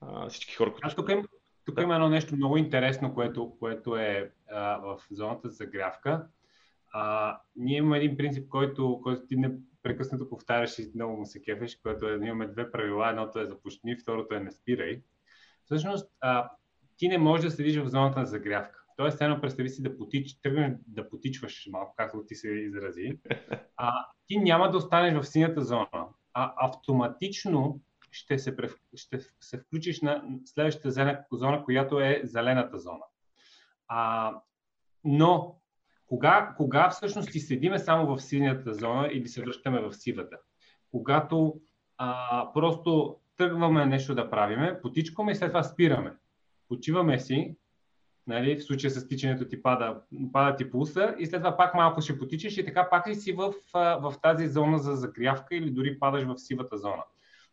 А, 0.00 0.28
всички 0.28 0.54
хора, 0.54 0.72
които... 0.72 0.86
Аз 0.86 0.94
тук, 0.94 1.10
им, 1.10 1.22
тук 1.64 1.74
да. 1.74 1.82
има 1.82 1.94
едно 1.94 2.08
нещо 2.08 2.36
много 2.36 2.56
интересно, 2.56 3.14
което, 3.14 3.52
което 3.58 3.96
е 3.96 4.32
а, 4.50 4.76
в 4.76 4.98
зоната 5.10 5.48
за 5.48 5.54
загрявка. 5.54 6.26
А, 6.92 7.36
ние 7.56 7.78
имаме 7.78 7.98
един 7.98 8.16
принцип, 8.16 8.48
който, 8.48 9.00
който 9.02 9.26
ти 9.26 9.36
не 9.36 9.50
прекъснато 9.82 10.28
повтаряш 10.28 10.78
и 10.78 10.92
много 10.94 11.16
му 11.16 11.26
се 11.26 11.42
кефеш, 11.42 11.76
което 11.76 12.08
е, 12.08 12.14
имаме 12.14 12.46
две 12.46 12.70
правила. 12.70 13.08
Едното 13.08 13.40
е 13.40 13.46
започни, 13.46 13.96
второто 13.96 14.34
е 14.34 14.40
не 14.40 14.50
спирай. 14.50 15.02
Всъщност, 15.64 16.10
а, 16.20 16.50
ти 16.96 17.08
не 17.08 17.18
можеш 17.18 17.44
да 17.44 17.50
седиш 17.50 17.76
в 17.76 17.88
зоната 17.88 18.20
на 18.20 18.26
загрявка. 18.26 18.84
Тоест, 18.96 19.20
едно 19.20 19.40
представи 19.40 19.68
си 19.68 19.82
да 19.82 19.96
потич, 19.96 20.40
тръгнеш 20.42 20.72
да 20.86 21.08
потичваш 21.08 21.68
малко, 21.70 21.94
както 21.96 22.24
ти 22.26 22.34
се 22.34 22.48
изрази. 22.48 23.18
А, 23.76 24.06
ти 24.26 24.38
няма 24.38 24.70
да 24.70 24.76
останеш 24.76 25.22
в 25.22 25.28
синята 25.28 25.64
зона, 25.64 26.08
а 26.34 26.54
автоматично 26.56 27.80
ще 28.10 28.38
се, 28.38 28.56
ще 28.94 29.20
се 29.40 29.58
включиш 29.58 30.00
на 30.00 30.24
следващата 30.44 30.90
зона, 31.32 31.64
която 31.64 32.00
е 32.00 32.20
зелената 32.24 32.78
зона. 32.78 33.04
А, 33.88 34.34
но 35.04 35.59
кога, 36.10 36.54
кога 36.56 36.90
всъщност 36.90 37.30
ти 37.32 37.40
седиме 37.40 37.78
само 37.78 38.16
в 38.16 38.22
синята 38.22 38.74
зона 38.74 39.08
или 39.12 39.28
се 39.28 39.42
връщаме 39.42 39.80
в 39.80 39.92
сивата? 39.92 40.38
Когато 40.90 41.60
а, 41.98 42.52
просто 42.54 43.16
тръгваме 43.36 43.86
нещо 43.86 44.14
да 44.14 44.30
правиме, 44.30 44.80
потичкаме 44.82 45.32
и 45.32 45.34
след 45.34 45.50
това 45.50 45.62
спираме. 45.62 46.14
Почиваме 46.68 47.18
си, 47.18 47.56
нали, 48.26 48.56
в 48.56 48.64
случая 48.64 48.90
с 48.90 49.08
тичането 49.08 49.48
ти 49.48 49.62
пада, 49.62 50.02
пада 50.32 50.56
ти 50.56 50.70
пулса 50.70 51.14
и 51.18 51.26
след 51.26 51.40
това 51.40 51.56
пак 51.56 51.74
малко 51.74 52.00
ще 52.00 52.18
потичаш 52.18 52.56
и 52.56 52.64
така 52.64 52.90
пак 52.90 53.08
ли 53.08 53.14
си 53.14 53.32
в, 53.32 53.54
в 53.74 54.14
тази 54.22 54.48
зона 54.48 54.78
за 54.78 54.94
загрявка 54.96 55.56
или 55.56 55.70
дори 55.70 55.98
падаш 55.98 56.24
в 56.24 56.38
сивата 56.38 56.78
зона. 56.78 57.02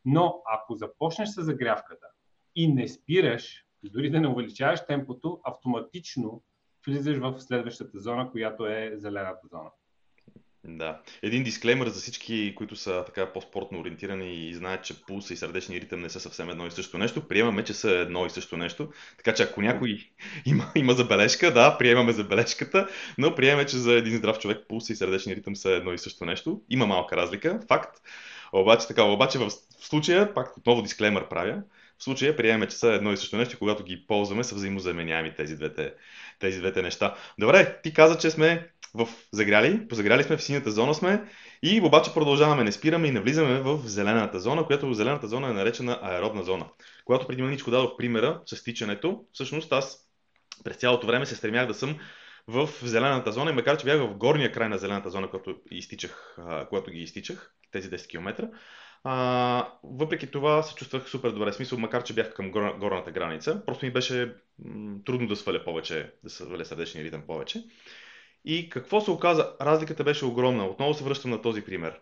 Но 0.05 0.41
ако 0.53 0.75
започнеш 0.75 1.29
с 1.29 1.43
загрявката 1.43 2.07
и 2.55 2.73
не 2.73 2.87
спираш, 2.87 3.65
дори 3.83 4.09
да 4.09 4.21
не 4.21 4.27
увеличаваш 4.27 4.85
темпото, 4.85 5.39
автоматично 5.43 6.43
влизаш 6.87 7.17
в 7.17 7.39
следващата 7.39 7.99
зона, 7.99 8.31
която 8.31 8.65
е 8.65 8.91
зелената 8.95 9.47
зона. 9.51 9.69
Да. 10.67 10.99
Един 11.21 11.43
дисклеймер 11.43 11.87
за 11.87 11.99
всички, 11.99 12.55
които 12.55 12.75
са 12.75 13.03
така 13.05 13.33
по-спортно 13.33 13.79
ориентирани 13.79 14.49
и 14.49 14.53
знаят, 14.53 14.83
че 14.83 15.05
пулса 15.05 15.33
и 15.33 15.37
сърдечни 15.37 15.81
ритъм 15.81 16.01
не 16.01 16.09
са 16.09 16.19
съвсем 16.19 16.49
едно 16.49 16.67
и 16.67 16.71
също 16.71 16.97
нещо. 16.97 17.27
Приемаме, 17.27 17.63
че 17.63 17.73
са 17.73 17.91
едно 17.91 18.25
и 18.25 18.29
също 18.29 18.57
нещо. 18.57 18.89
Така 19.17 19.33
че 19.33 19.43
ако 19.43 19.61
някой 19.61 20.09
има, 20.45 20.71
има 20.75 20.93
забележка, 20.93 21.53
да, 21.53 21.77
приемаме 21.77 22.11
забележката, 22.11 22.87
но 23.17 23.35
приемаме, 23.35 23.65
че 23.65 23.77
за 23.77 23.93
един 23.93 24.17
здрав 24.17 24.39
човек 24.39 24.65
пулса 24.67 24.93
и 24.93 24.95
сърдечни 24.95 25.35
ритъм 25.35 25.55
са 25.55 25.71
едно 25.71 25.93
и 25.93 25.97
също 25.97 26.25
нещо. 26.25 26.61
Има 26.69 26.85
малка 26.85 27.17
разлика, 27.17 27.59
факт. 27.67 28.01
Обаче, 28.53 28.87
така, 28.87 29.03
обаче 29.03 29.39
в 29.39 29.49
случая, 29.79 30.33
пак 30.33 30.57
отново 30.57 30.81
дисклеймер 30.81 31.29
правя, 31.29 31.61
в 31.97 32.03
случая 32.03 32.35
приемаме, 32.35 32.67
че 32.67 32.75
са 32.75 32.87
едно 32.87 33.11
и 33.13 33.17
също 33.17 33.37
нещо, 33.37 33.59
когато 33.59 33.83
ги 33.83 34.07
ползваме, 34.07 34.43
са 34.43 34.55
взаимозаменяеми 34.55 35.35
тези 35.35 35.55
двете, 35.55 35.93
тези 36.39 36.59
двете 36.59 36.81
неща. 36.81 37.15
Добре, 37.39 37.79
ти 37.83 37.93
каза, 37.93 38.17
че 38.17 38.31
сме 38.31 38.71
в 38.93 39.07
загряли, 39.31 39.87
позагряли 39.87 40.23
сме, 40.23 40.37
в 40.37 40.43
синята 40.43 40.71
зона 40.71 40.93
сме 40.93 41.23
и 41.63 41.81
обаче 41.81 42.13
продължаваме, 42.13 42.63
не 42.63 42.71
спираме 42.71 43.07
и 43.07 43.11
не 43.11 43.19
влизаме 43.19 43.59
в 43.59 43.77
зелената 43.85 44.39
зона, 44.39 44.65
която 44.65 44.89
в 44.89 44.93
зелената 44.93 45.27
зона 45.27 45.49
е 45.49 45.53
наречена 45.53 45.99
аеробна 46.01 46.43
зона. 46.43 46.65
Когато 47.05 47.27
преди 47.27 47.41
маничко 47.41 47.71
дадох 47.71 47.97
примера 47.97 48.41
с 48.45 48.63
тичането, 48.63 49.25
всъщност 49.33 49.73
аз 49.73 49.97
през 50.63 50.77
цялото 50.77 51.07
време 51.07 51.25
се 51.25 51.35
стремях 51.35 51.67
да 51.67 51.73
съм 51.73 51.99
в 52.47 52.69
зелената 52.83 53.31
зона 53.31 53.51
и 53.51 53.53
макар 53.53 53.77
че 53.77 53.85
бях 53.85 53.99
в 53.99 54.17
горния 54.17 54.51
край 54.51 54.69
на 54.69 54.77
зелената 54.77 55.09
зона, 55.09 55.29
когато, 55.29 55.55
изтичах, 55.71 56.37
когато 56.69 56.91
ги 56.91 56.99
изтичах, 56.99 57.53
тези 57.71 57.89
10 57.89 58.09
км, 58.09 58.49
а, 59.03 59.67
въпреки 59.83 60.31
това 60.31 60.63
се 60.63 60.75
чувствах 60.75 61.09
супер 61.09 61.31
добре. 61.31 61.53
Смисъл, 61.53 61.79
макар 61.79 62.03
че 62.03 62.13
бях 62.13 62.33
към 62.33 62.51
гор, 62.51 62.77
горната 62.77 63.11
граница, 63.11 63.61
просто 63.65 63.85
ми 63.85 63.91
беше 63.91 64.35
м- 64.65 64.97
трудно 65.05 65.27
да 65.27 65.35
сваля 65.35 65.63
повече, 65.63 66.13
да 66.23 66.29
сваля 66.29 66.65
сърдечния 66.65 67.05
ритъм 67.05 67.21
повече. 67.27 67.63
И 68.45 68.69
какво 68.69 69.01
се 69.01 69.11
оказа? 69.11 69.53
Разликата 69.61 70.03
беше 70.03 70.25
огромна. 70.25 70.65
Отново 70.65 70.93
се 70.93 71.03
връщам 71.03 71.31
на 71.31 71.41
този 71.41 71.61
пример. 71.61 71.99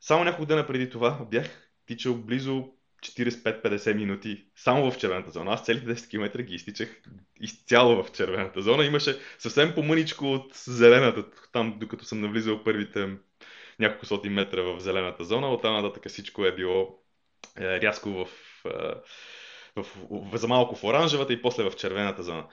Само 0.00 0.24
няколко 0.24 0.46
дена 0.46 0.66
преди 0.66 0.90
това 0.90 1.26
бях 1.30 1.70
тичал 1.86 2.14
близо 2.14 2.68
45-50 3.02 3.94
минути 3.94 4.44
само 4.56 4.90
в 4.90 4.98
червената 4.98 5.30
зона. 5.30 5.52
Аз 5.52 5.64
целите 5.64 5.86
10 5.86 6.10
км 6.10 6.42
ги 6.42 6.54
изтичах 6.54 7.02
изцяло 7.40 8.02
в 8.02 8.12
червената 8.12 8.62
зона. 8.62 8.84
Имаше 8.84 9.18
съвсем 9.38 9.74
по-мъничко 9.74 10.32
от 10.32 10.54
зелената, 10.54 11.24
там 11.52 11.76
докато 11.80 12.04
съм 12.04 12.20
навлизал 12.20 12.64
първите 12.64 13.08
няколко 13.78 14.06
соти 14.06 14.28
метра 14.28 14.62
в 14.62 14.80
зелената 14.80 15.24
зона. 15.24 15.52
Оттам 15.52 15.82
нататък 15.82 16.08
всичко 16.08 16.44
е 16.44 16.54
било 16.54 16.98
е, 17.58 17.80
рязко 17.80 18.10
в, 18.10 18.28
е, 18.66 18.70
в, 19.76 19.86
в, 20.10 20.38
за 20.38 20.48
малко 20.48 20.76
в 20.76 20.84
оранжевата 20.84 21.32
и 21.32 21.42
после 21.42 21.70
в 21.70 21.76
червената 21.76 22.22
зона. 22.22 22.46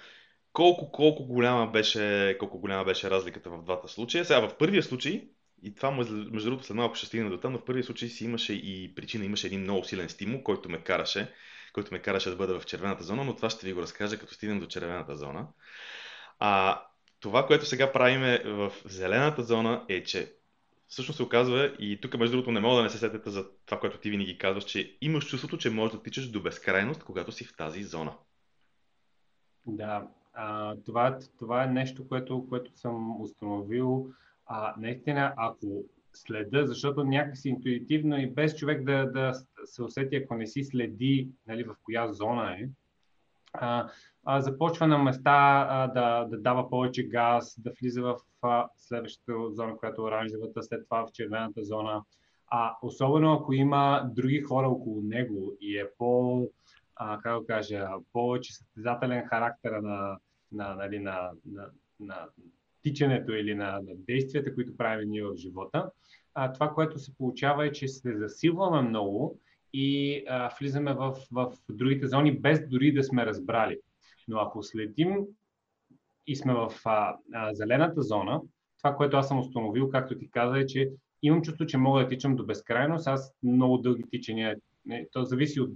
Колко, 0.53 0.91
колко, 0.91 1.25
голяма 1.25 1.67
беше, 1.67 2.36
колко 2.39 2.60
голяма 2.60 2.84
беше 2.84 3.10
разликата 3.10 3.50
в 3.50 3.63
двата 3.63 3.88
случая. 3.88 4.25
Сега 4.25 4.48
в 4.48 4.58
първия 4.58 4.84
случай, 4.84 5.27
и 5.63 5.75
това 5.75 5.91
между 5.91 6.25
другото 6.32 6.63
след 6.63 6.77
малко 6.77 6.96
ще 6.96 7.05
стигна 7.05 7.29
до 7.29 7.38
там, 7.38 7.51
но 7.51 7.60
в 7.60 7.65
първия 7.65 7.84
случай 7.84 8.10
си 8.10 8.25
имаше 8.25 8.53
и 8.53 8.96
причина, 8.96 9.25
имаше 9.25 9.48
един 9.48 9.62
много 9.62 9.84
силен 9.84 10.10
стимул, 10.10 10.44
който 10.44 10.70
ме 10.70 10.77
караше, 10.77 11.34
който 11.74 11.94
ме 11.94 12.00
караше 12.00 12.29
да 12.29 12.36
бъда 12.36 12.60
в 12.60 12.65
червената 12.65 13.03
зона, 13.03 13.24
но 13.24 13.36
това 13.36 13.50
ще 13.50 13.67
ви 13.67 13.74
го 13.74 13.82
разкажа 13.82 14.17
като 14.17 14.34
стигнем 14.34 14.60
до 14.60 14.67
червената 14.67 15.15
зона. 15.15 15.48
А, 16.39 16.82
това, 17.20 17.48
което 17.48 17.65
сега 17.65 17.91
правиме 17.91 18.41
в 18.46 18.72
зелената 18.86 19.44
зона 19.44 19.86
е, 19.89 20.03
че 20.03 20.34
всъщност 20.96 21.18
се 21.18 21.24
оказва, 21.24 21.75
и 21.80 22.02
тук 22.02 22.18
между 22.18 22.36
другото 22.36 22.52
не 22.52 22.60
мога 22.60 22.75
да 22.75 22.84
не 22.84 22.90
се 22.90 22.98
сетете 22.98 23.30
за 23.30 23.46
това, 23.66 23.80
което 23.80 23.98
ти 23.98 24.10
винаги 24.10 24.38
казваш, 24.38 24.64
че 24.64 24.98
имаш 25.02 25.28
чувството, 25.30 25.58
че 25.58 25.70
можеш 25.70 25.98
да 25.98 26.04
тичаш 26.04 26.28
до 26.30 26.42
безкрайност, 26.42 27.04
когато 27.04 27.32
си 27.32 27.46
в 27.46 27.56
тази 27.58 27.84
зона. 27.84 28.14
Да, 29.66 30.08
а, 30.34 30.75
това, 30.86 31.20
това 31.40 31.64
е 31.64 31.68
нещо, 31.68 32.08
което, 32.08 32.46
което 32.50 32.72
съм 32.78 33.22
установил. 33.22 34.10
А, 34.46 34.74
наистина, 34.78 35.34
ако 35.38 35.84
следа, 36.14 36.66
защото 36.66 37.04
някакси 37.04 37.50
интуитивно 37.50 38.18
и 38.20 38.28
без 38.28 38.56
човек 38.56 38.84
да, 38.84 39.06
да 39.06 39.34
се 39.66 39.84
усети, 39.84 40.16
ако 40.16 40.36
не 40.36 40.48
си 40.48 40.64
следи 40.64 41.30
нали, 41.48 41.64
в 41.64 41.75
коя 41.84 42.14
зона 42.14 42.54
е, 42.54 42.70
а, 43.54 43.90
започва 44.27 44.88
на 44.88 44.98
места 44.98 45.67
а, 45.70 45.88
да, 45.88 46.25
да 46.25 46.38
дава 46.38 46.70
повече 46.70 47.03
газ, 47.03 47.55
да 47.60 47.72
влиза 47.82 48.01
в 48.01 48.15
а, 48.41 48.67
следващата 48.77 49.34
зона, 49.50 49.77
която 49.77 50.01
е 50.01 50.05
оранжевата, 50.05 50.63
след 50.63 50.84
това 50.86 51.05
в 51.05 51.12
червената 51.12 51.63
зона. 51.63 52.03
А, 52.48 52.77
особено 52.82 53.34
ако 53.34 53.53
има 53.53 54.10
други 54.15 54.41
хора 54.41 54.67
около 54.67 55.01
него 55.01 55.53
и 55.62 55.77
е 55.77 55.86
по, 55.98 56.48
а, 56.96 57.20
как 57.22 57.39
да 57.39 57.48
кажа, 57.48 57.88
повече 58.13 58.53
състезателен 58.53 59.25
характер 59.25 59.72
на, 59.72 60.17
на, 60.51 60.75
нали, 60.75 61.00
на, 61.00 61.32
на, 61.46 61.70
на 62.00 62.27
тичането 62.84 63.32
или 63.32 63.55
на, 63.55 63.72
на 63.72 63.96
действията, 63.96 64.55
които 64.55 64.77
правим 64.77 65.10
ние 65.10 65.24
в 65.24 65.36
живота, 65.36 65.91
а, 66.34 66.53
това, 66.53 66.70
което 66.70 67.00
се 67.00 67.17
получава 67.17 67.65
е, 67.65 67.72
че 67.72 67.88
се 67.88 68.17
засилваме 68.17 68.82
много 68.82 69.39
и 69.74 70.24
а, 70.29 70.51
влизаме 70.60 70.94
в, 70.94 71.17
в 71.32 71.53
другите 71.70 72.08
зони, 72.08 72.39
без 72.39 72.67
дори 72.70 72.94
да 72.94 73.03
сме 73.03 73.25
разбрали. 73.25 73.79
Но 74.27 74.39
ако 74.39 74.63
следим 74.63 75.17
и 76.27 76.36
сме 76.36 76.53
в 76.53 76.72
а, 76.86 77.15
а, 77.34 77.53
зелената 77.53 78.01
зона, 78.01 78.41
това, 78.77 78.96
което 78.96 79.17
аз 79.17 79.27
съм 79.27 79.39
установил, 79.39 79.89
както 79.89 80.17
ти 80.17 80.29
каза, 80.29 80.60
е, 80.60 80.65
че 80.65 80.91
имам 81.24 81.41
чувство, 81.41 81.65
че 81.65 81.77
мога 81.77 82.01
да 82.01 82.08
тичам 82.08 82.36
до 82.36 82.46
безкрайност. 82.46 83.08
Аз 83.08 83.34
много 83.44 83.77
дълги 83.77 84.03
тичания, 84.12 84.55
то 85.12 85.24
зависи 85.24 85.62
от 85.62 85.72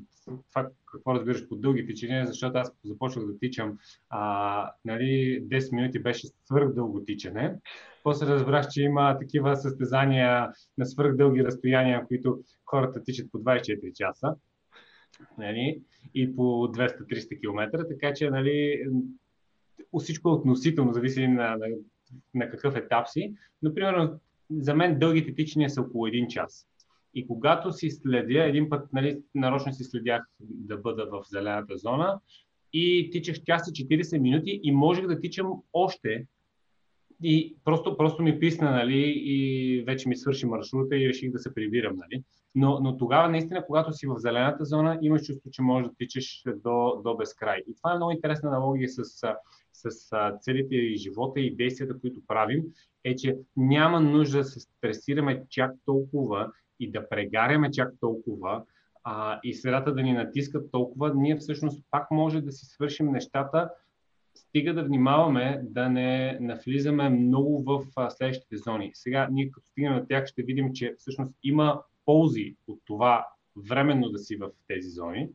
това 0.49 0.69
какво 0.91 1.15
разбираш 1.15 1.47
по 1.47 1.55
дълги 1.55 1.85
тичания, 1.85 2.25
защото 2.25 2.57
аз 2.57 2.73
започнах 2.83 3.25
да 3.25 3.39
тичам, 3.39 3.77
а, 4.09 4.71
нали, 4.85 5.43
10 5.43 5.75
минути 5.75 5.99
беше 5.99 6.27
свърх 6.27 6.73
дълго 6.73 7.03
тичане. 7.05 7.55
После 8.03 8.25
разбрах, 8.27 8.67
че 8.67 8.81
има 8.81 9.17
такива 9.19 9.55
състезания 9.55 10.49
на 10.77 10.85
свърх 10.85 11.15
дълги 11.15 11.43
разстояния, 11.43 12.05
които 12.07 12.39
хората 12.65 13.03
тичат 13.03 13.31
по 13.31 13.37
24 13.37 13.93
часа. 13.93 14.35
Нали, 15.37 15.81
и 16.13 16.35
по 16.35 16.41
200-300 16.41 17.39
км, 17.39 17.87
така 17.89 18.13
че 18.13 18.29
нали, 18.29 18.85
всичко 19.99 20.29
е 20.29 20.33
относително, 20.33 20.93
зависи 20.93 21.27
на, 21.27 21.57
на, 21.57 21.67
на 22.33 22.49
какъв 22.49 22.75
етап 22.75 23.07
си. 23.07 23.33
Но, 23.61 23.73
примерно, 23.73 24.19
за 24.51 24.75
мен 24.75 24.99
дългите 24.99 25.35
тичания 25.35 25.69
са 25.69 25.81
около 25.81 26.07
един 26.07 26.27
час. 26.27 26.67
И 27.13 27.27
когато 27.27 27.71
си 27.71 27.91
следя, 27.91 28.43
един 28.43 28.69
път 28.69 28.93
нали, 28.93 29.21
нарочно 29.35 29.73
си 29.73 29.83
следях 29.83 30.21
да 30.39 30.77
бъда 30.77 31.05
в 31.11 31.23
зелената 31.29 31.77
зона, 31.77 32.19
и 32.73 33.09
тичах 33.11 33.43
час 33.43 33.67
и 33.67 33.87
40 33.87 34.19
минути 34.19 34.59
и 34.63 34.71
можех 34.71 35.07
да 35.07 35.19
тичам 35.19 35.53
още. 35.73 36.25
И 37.23 37.57
просто, 37.63 37.97
просто 37.97 38.23
ми 38.23 38.39
писна, 38.39 38.71
нали, 38.71 39.13
и 39.15 39.83
вече 39.87 40.09
ми 40.09 40.15
свърши 40.15 40.45
маршрута 40.45 40.97
и 40.97 41.07
реших 41.07 41.31
да 41.31 41.39
се 41.39 41.53
прибирам, 41.53 41.95
нали. 41.95 42.23
Но, 42.55 42.79
но 42.79 42.97
тогава 42.97 43.29
наистина, 43.29 43.65
когато 43.65 43.93
си 43.93 44.07
в 44.07 44.15
зелената 44.17 44.65
зона, 44.65 44.99
имаш 45.01 45.21
чувство, 45.25 45.49
че 45.51 45.61
можеш 45.61 45.89
да 45.89 45.95
тичаш 45.95 46.43
до, 46.55 47.01
до 47.03 47.17
безкрай. 47.17 47.57
И 47.67 47.75
това 47.75 47.93
е 47.93 47.95
много 47.95 48.11
интересна 48.11 48.49
аналогия 48.49 48.89
с, 48.89 49.03
с 49.73 50.09
целите 50.41 50.75
и 50.75 50.97
живота 50.97 51.39
и 51.39 51.55
действията, 51.55 51.99
които 52.01 52.21
правим, 52.27 52.63
е, 53.03 53.15
че 53.15 53.37
няма 53.57 54.01
нужда 54.01 54.37
да 54.37 54.43
се 54.43 54.59
стресираме 54.59 55.43
чак 55.49 55.71
толкова 55.85 56.51
и 56.79 56.91
да 56.91 57.09
прегаряме 57.09 57.71
чак 57.71 57.93
толкова, 57.99 58.63
а, 59.03 59.39
и 59.43 59.53
средата 59.53 59.93
да 59.93 60.01
ни 60.01 60.13
натискат 60.13 60.71
толкова, 60.71 61.13
ние 61.15 61.37
всъщност 61.37 61.83
пак 61.91 62.11
може 62.11 62.41
да 62.41 62.51
си 62.51 62.65
свършим 62.65 63.11
нещата, 63.11 63.69
стига 64.49 64.73
да 64.73 64.83
внимаваме 64.83 65.61
да 65.63 65.89
не 65.89 66.37
навлизаме 66.41 67.09
много 67.09 67.63
в 67.63 67.85
следващите 68.09 68.57
зони. 68.57 68.91
Сега 68.93 69.27
ние 69.31 69.51
като 69.51 69.67
стигнем 69.67 69.93
на 69.93 70.07
тях 70.07 70.25
ще 70.27 70.43
видим, 70.43 70.73
че 70.73 70.95
всъщност 70.97 71.35
има 71.43 71.81
ползи 72.05 72.55
от 72.67 72.79
това 72.85 73.27
временно 73.69 74.09
да 74.09 74.19
си 74.19 74.35
в 74.35 74.49
тези 74.67 74.89
зони, 74.89 75.29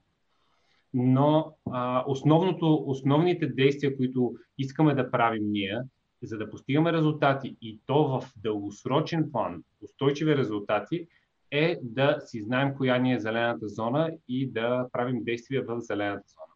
но 0.95 1.55
а, 1.71 2.05
основното, 2.07 2.85
основните 2.87 3.47
действия, 3.47 3.97
които 3.97 4.35
искаме 4.59 4.95
да 4.95 5.11
правим 5.11 5.43
ние, 5.51 5.81
за 6.23 6.39
да 6.39 6.51
постигаме 6.51 6.93
резултати 6.93 7.57
и 7.63 7.81
то 7.87 8.05
в 8.05 8.33
дългосрочен 8.37 9.31
план, 9.33 9.65
устойчиви 9.83 10.37
резултати, 10.37 11.07
е 11.51 11.79
да 11.83 12.21
си 12.21 12.43
знаем 12.43 12.75
коя 12.77 12.99
ни 12.99 13.13
е 13.15 13.21
зелената 13.21 13.69
зона 13.69 14.11
и 14.29 14.51
да 14.51 14.89
правим 14.93 15.25
действия 15.25 15.63
в 15.63 15.81
зелената 15.81 16.25
зона. 16.27 16.53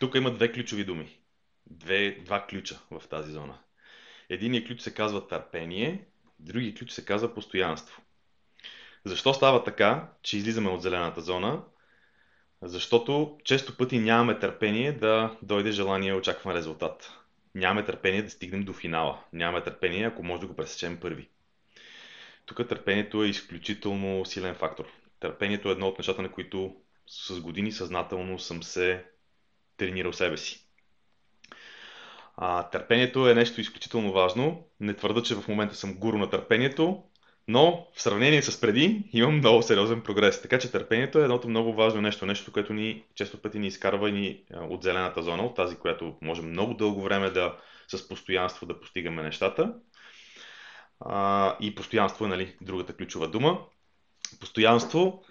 Тук 0.00 0.14
има 0.14 0.30
две 0.34 0.52
ключови 0.52 0.84
думи. 0.84 1.21
Две, 1.72 2.10
два 2.10 2.46
ключа 2.46 2.80
в 2.90 3.02
тази 3.08 3.32
зона. 3.32 3.58
Единият 4.28 4.66
ключ 4.66 4.80
се 4.80 4.94
казва 4.94 5.28
търпение, 5.28 6.04
другият 6.38 6.78
ключ 6.78 6.90
се 6.90 7.04
казва 7.04 7.34
постоянство. 7.34 8.02
Защо 9.04 9.34
става 9.34 9.64
така, 9.64 10.08
че 10.22 10.36
излизаме 10.36 10.68
от 10.68 10.82
зелената 10.82 11.20
зона? 11.20 11.62
Защото 12.62 13.38
често 13.44 13.76
пъти 13.76 13.98
нямаме 13.98 14.38
търпение 14.38 14.92
да 14.92 15.36
дойде 15.42 15.72
желание 15.72 16.10
и 16.10 16.16
очакван 16.16 16.56
резултат. 16.56 17.12
Нямаме 17.54 17.84
търпение 17.84 18.22
да 18.22 18.30
стигнем 18.30 18.64
до 18.64 18.72
финала. 18.72 19.24
Нямаме 19.32 19.64
търпение, 19.64 20.06
ако 20.06 20.22
може 20.22 20.40
да 20.40 20.46
го 20.46 20.56
пресечем 20.56 21.00
първи. 21.00 21.28
Тук 22.46 22.68
търпението 22.68 23.22
е 23.22 23.28
изключително 23.28 24.24
силен 24.24 24.54
фактор. 24.54 24.84
Търпението 25.20 25.68
е 25.68 25.72
едно 25.72 25.88
от 25.88 25.98
нещата, 25.98 26.22
на 26.22 26.32
които 26.32 26.76
с 27.06 27.40
години 27.40 27.72
съзнателно 27.72 28.38
съм 28.38 28.62
се 28.62 29.04
тренирал 29.76 30.12
себе 30.12 30.36
си. 30.36 30.61
А, 32.36 32.62
търпението 32.62 33.28
е 33.28 33.34
нещо 33.34 33.60
изключително 33.60 34.12
важно. 34.12 34.64
Не 34.80 34.94
твърда, 34.94 35.22
че 35.22 35.34
в 35.34 35.48
момента 35.48 35.74
съм 35.74 35.94
гуру 35.94 36.18
на 36.18 36.30
търпението, 36.30 37.02
но 37.48 37.86
в 37.94 38.02
сравнение 38.02 38.42
с 38.42 38.60
преди 38.60 39.04
имам 39.12 39.36
много 39.36 39.62
сериозен 39.62 40.00
прогрес. 40.00 40.42
Така 40.42 40.58
че 40.58 40.70
търпението 40.70 41.18
е 41.18 41.22
едното 41.22 41.48
много 41.48 41.74
важно 41.74 42.00
нещо, 42.00 42.26
нещо, 42.26 42.52
което 42.52 42.72
ни 42.72 43.04
често 43.14 43.42
пъти 43.42 43.58
ни 43.58 43.66
изкарва 43.66 44.08
и 44.08 44.12
ни 44.12 44.44
от 44.54 44.82
зелената 44.82 45.22
зона, 45.22 45.42
от 45.42 45.56
тази, 45.56 45.76
която 45.76 46.16
можем 46.22 46.50
много 46.50 46.74
дълго 46.74 47.02
време 47.02 47.30
да 47.30 47.56
с 47.88 48.08
постоянство 48.08 48.66
да 48.66 48.80
постигаме 48.80 49.22
нещата. 49.22 49.74
А, 51.00 51.56
и 51.60 51.74
постоянство 51.74 52.24
е 52.24 52.28
нали, 52.28 52.56
другата 52.60 52.96
ключова 52.96 53.28
дума. 53.28 53.58
Постоянство, 54.40 55.24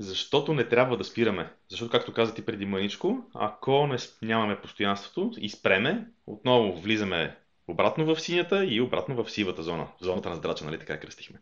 защото 0.00 0.54
не 0.54 0.68
трябва 0.68 0.96
да 0.96 1.04
спираме. 1.04 1.52
Защото, 1.68 1.90
както 1.90 2.12
каза 2.12 2.34
ти 2.34 2.44
преди 2.44 2.66
маничко, 2.66 3.24
ако 3.34 3.86
не, 3.86 3.96
нямаме 4.22 4.60
постоянството 4.60 5.32
и 5.38 5.50
спреме, 5.50 6.06
отново 6.26 6.80
влизаме 6.80 7.36
обратно 7.68 8.04
в 8.04 8.20
синята 8.20 8.64
и 8.64 8.80
обратно 8.80 9.24
в 9.24 9.30
сивата 9.30 9.62
зона. 9.62 9.86
В 10.00 10.04
зоната 10.04 10.28
на 10.28 10.36
здрача, 10.36 10.64
нали 10.64 10.78
така 10.78 11.00
кръстихме. 11.00 11.38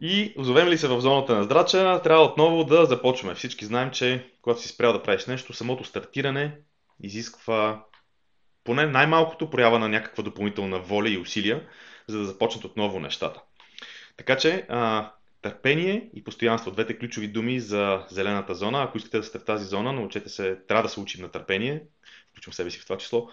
И 0.00 0.34
озовем 0.38 0.68
ли 0.68 0.78
се 0.78 0.88
в 0.88 1.00
зоната 1.00 1.34
на 1.34 1.44
здрача, 1.44 2.00
трябва 2.04 2.24
отново 2.24 2.64
да 2.64 2.84
започваме. 2.84 3.34
Всички 3.34 3.64
знаем, 3.64 3.90
че 3.90 4.30
когато 4.42 4.60
си 4.60 4.68
спрял 4.68 4.92
да 4.92 5.02
правиш 5.02 5.26
нещо, 5.26 5.52
самото 5.52 5.84
стартиране 5.84 6.56
изисква 7.02 7.84
поне 8.64 8.86
най-малкото 8.86 9.50
проява 9.50 9.78
на 9.78 9.88
някаква 9.88 10.24
допълнителна 10.24 10.78
воля 10.78 11.08
и 11.08 11.18
усилия, 11.18 11.68
за 12.06 12.18
да 12.18 12.24
започнат 12.24 12.64
отново 12.64 13.00
нещата. 13.00 13.40
Така 14.16 14.36
че, 14.36 14.66
а, 14.68 15.12
търпение 15.44 16.10
и 16.14 16.24
постоянство, 16.24 16.70
двете 16.70 16.98
ключови 16.98 17.28
думи 17.28 17.60
за 17.60 18.06
зелената 18.10 18.54
зона. 18.54 18.82
Ако 18.82 18.98
искате 18.98 19.16
да 19.16 19.22
сте 19.22 19.38
в 19.38 19.44
тази 19.44 19.64
зона, 19.64 19.92
научете 19.92 20.28
се, 20.28 20.56
трябва 20.68 20.82
да 20.82 20.88
се 20.88 21.00
учим 21.00 21.22
на 21.22 21.28
търпение, 21.28 21.86
включвам 22.30 22.52
себе 22.52 22.70
си 22.70 22.78
в 22.78 22.84
това 22.84 22.98
число, 22.98 23.28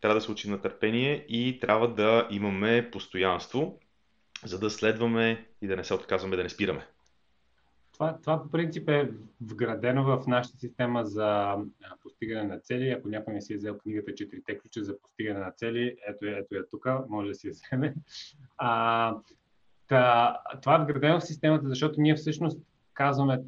трябва 0.00 0.14
да 0.14 0.20
се 0.20 0.30
учим 0.30 0.50
на 0.50 0.60
търпение 0.60 1.26
и 1.28 1.58
трябва 1.60 1.94
да 1.94 2.28
имаме 2.30 2.90
постоянство, 2.92 3.80
за 4.44 4.58
да 4.58 4.70
следваме 4.70 5.46
и 5.62 5.66
да 5.66 5.76
не 5.76 5.84
се 5.84 5.94
отказваме, 5.94 6.36
да 6.36 6.42
не 6.42 6.48
спираме. 6.48 6.86
Това, 7.92 8.18
това 8.22 8.42
по 8.42 8.50
принцип 8.50 8.88
е 8.88 9.10
вградено 9.40 10.04
в 10.04 10.26
нашата 10.26 10.58
система 10.58 11.04
за 11.04 11.56
постигане 12.02 12.42
на 12.42 12.58
цели. 12.58 12.90
Ако 12.90 13.08
някой 13.08 13.34
не 13.34 13.40
си 13.40 13.54
е 13.54 13.56
взел 13.56 13.78
книгата 13.78 14.14
Четирите 14.14 14.58
ключа 14.58 14.84
за 14.84 14.98
постигане 14.98 15.40
на 15.40 15.50
цели, 15.50 15.96
ето, 16.08 16.26
ето 16.26 16.54
е 16.54 16.66
тук, 16.70 16.88
може 17.08 17.28
да 17.28 17.34
си 17.34 17.46
я 17.46 17.52
вземе. 17.52 17.94
А, 18.56 19.14
та, 19.92 20.38
това 20.62 20.74
е 20.74 20.82
вградено 20.82 21.20
в 21.20 21.26
системата, 21.26 21.68
защото 21.68 22.00
ние 22.00 22.14
всъщност 22.14 22.60
казваме, 22.94 23.38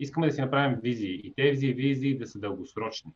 искаме 0.00 0.26
да 0.26 0.32
си 0.32 0.40
направим 0.40 0.78
визии 0.82 1.20
и 1.24 1.34
тези 1.36 1.72
визии 1.72 2.18
да 2.18 2.26
са 2.26 2.38
дългосрочни. 2.38 3.10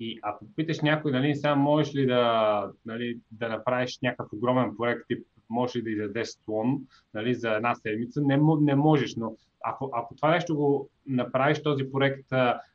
И 0.00 0.18
ако 0.22 0.44
питаш 0.56 0.80
някой, 0.80 1.12
нали, 1.12 1.34
сега 1.34 1.54
можеш 1.54 1.94
ли 1.94 2.06
да, 2.06 2.70
нали, 2.86 3.18
да 3.30 3.48
направиш 3.48 3.98
някакъв 4.02 4.32
огромен 4.32 4.76
проект, 4.76 5.02
тип 5.08 5.26
можеш 5.50 5.76
ли 5.76 5.82
да 5.82 5.90
издадеш 5.90 6.28
слон 6.28 6.80
нали, 7.14 7.34
за 7.34 7.50
една 7.50 7.74
седмица, 7.74 8.20
не, 8.22 8.40
не 8.60 8.74
можеш, 8.74 9.16
но 9.16 9.36
ако, 9.64 9.90
ако 9.92 10.14
това 10.14 10.30
нещо 10.30 10.56
го 10.56 10.88
направиш 11.06 11.62
този 11.62 11.92
проект 11.92 12.28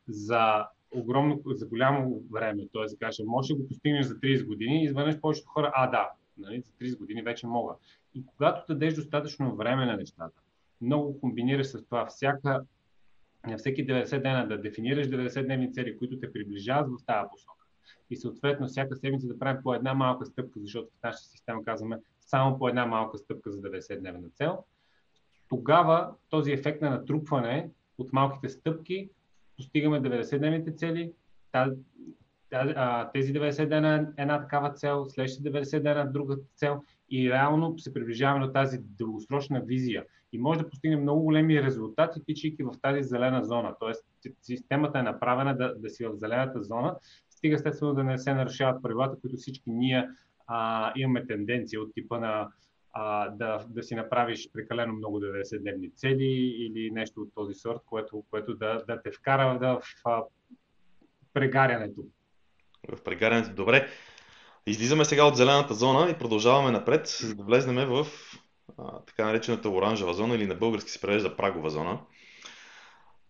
за 0.08 0.66
огромно, 0.92 1.42
за 1.46 1.68
голямо 1.68 2.22
време, 2.32 2.64
т.е. 2.74 3.24
можеш 3.26 3.50
да 3.50 3.56
го 3.56 3.68
постигнеш 3.68 4.06
за 4.06 4.16
30 4.16 4.46
години, 4.46 4.84
изведнъж 4.84 5.20
повечето 5.20 5.50
хора, 5.50 5.72
а 5.76 5.88
да, 5.88 6.10
нали, 6.40 6.62
за 6.62 6.72
30 6.72 6.98
години 6.98 7.22
вече 7.22 7.48
мога. 7.48 7.74
И 8.16 8.26
когато 8.26 8.74
дадеш 8.74 8.96
достатъчно 8.96 9.56
време 9.56 9.86
на 9.86 9.98
нещата, 9.98 10.42
много 10.82 11.20
комбинираш 11.20 11.68
с 11.68 11.86
това 11.86 12.06
всяка 12.06 12.66
на 13.48 13.58
всеки 13.58 13.88
90 13.88 14.22
дена 14.22 14.48
да 14.48 14.62
дефинираш 14.62 15.08
90 15.08 15.46
дневни 15.46 15.74
цели, 15.74 15.98
които 15.98 16.20
те 16.20 16.34
приближават 16.34 16.88
в 16.90 17.06
тази 17.06 17.28
посока. 17.32 17.66
И 18.10 18.16
съответно 18.16 18.68
всяка 18.68 18.96
седмица 18.96 19.28
да 19.28 19.40
правим 19.40 19.64
по 19.64 19.74
една 19.74 19.94
малка 19.94 20.26
стъпка, 20.26 20.60
защото 20.60 20.88
в 20.88 21.04
нашата 21.04 21.30
система 21.30 21.64
казваме 21.64 21.98
само 22.22 22.58
по 22.58 22.70
една 22.70 22.86
малка 22.86 23.18
стъпка 23.18 23.52
за 23.52 23.62
90 23.62 24.00
дневна 24.00 24.30
цел, 24.30 24.64
тогава 25.50 26.14
този 26.30 26.52
ефект 26.52 26.82
на 26.82 26.90
натрупване 26.90 27.70
от 27.98 28.14
малките 28.14 28.50
стъпки 28.50 29.10
постигаме 29.58 30.02
90-дневните 30.02 30.78
цели, 30.78 31.14
тези 33.14 33.34
90 33.34 33.68
дена 33.68 33.96
е 34.18 34.22
една 34.22 34.42
такава 34.42 34.74
цел, 34.74 35.06
следващите 35.10 35.52
90 35.52 35.80
дена 35.80 36.12
друга 36.12 36.38
цел 36.56 36.82
и 37.12 37.30
реално 37.30 37.80
се 37.80 37.94
приближаваме 37.94 38.46
до 38.46 38.52
тази 38.52 38.80
дългосрочна 38.82 39.62
визия. 39.62 40.06
И 40.32 40.40
може 40.40 40.60
да 40.60 40.70
постигнем 40.70 41.02
много 41.02 41.24
големи 41.24 41.64
резултати, 41.64 42.26
тичайки 42.26 42.64
в 42.64 42.72
тази 42.82 43.04
зелена 43.04 43.44
зона. 43.44 43.76
Тоест, 43.80 44.06
системата 44.42 45.00
е 45.00 45.04
направена 45.04 45.58
да, 45.58 45.76
да 45.76 45.90
си 45.90 46.06
в 46.06 46.16
зелената 46.16 46.64
зона, 46.64 46.96
стига 47.30 47.56
естествено 47.56 47.94
да 47.94 48.04
не 48.04 48.18
се 48.18 48.34
нарушават 48.34 48.84
правилата, 48.84 49.18
които 49.22 49.38
всички 49.38 49.72
ние 49.72 50.10
а, 50.48 50.92
имаме 50.96 51.28
тенденция 51.28 51.82
от 51.82 51.94
типа 51.94 52.20
на 52.20 52.50
а, 52.94 53.30
да, 53.30 53.66
да 53.70 53.84
си 53.84 53.96
направиш 53.96 54.50
прекалено 54.54 54.94
много 54.94 55.20
90-дневни 55.20 55.94
цели 55.94 56.56
или 56.60 56.92
нещо 56.92 57.22
от 57.22 57.30
този 57.36 57.54
сорт, 57.54 57.80
което, 57.86 58.24
което 58.30 58.56
да, 58.56 58.84
да 58.88 59.02
те 59.02 59.12
вкара 59.12 59.60
да, 59.60 59.80
в 59.80 59.82
а, 60.06 60.24
прегарянето. 61.34 62.06
В 62.88 63.04
прегарянето, 63.04 63.54
добре. 63.54 63.90
Излизаме 64.68 65.06
сега 65.06 65.24
от 65.24 65.38
зелената 65.38 65.74
зона 65.74 66.10
и 66.10 66.18
продължаваме 66.18 66.72
напред, 66.72 67.08
за 67.08 67.36
да 67.36 67.44
влезнем 67.44 67.90
в 67.90 68.08
а, 68.78 69.00
така 69.00 69.26
наречената 69.26 69.70
оранжева 69.70 70.14
зона 70.14 70.36
или 70.36 70.48
на 70.48 70.56
български 70.56 70.92
се 70.92 71.02
превежда 71.02 71.36
прагова 71.36 71.70
зона. 71.70 72.00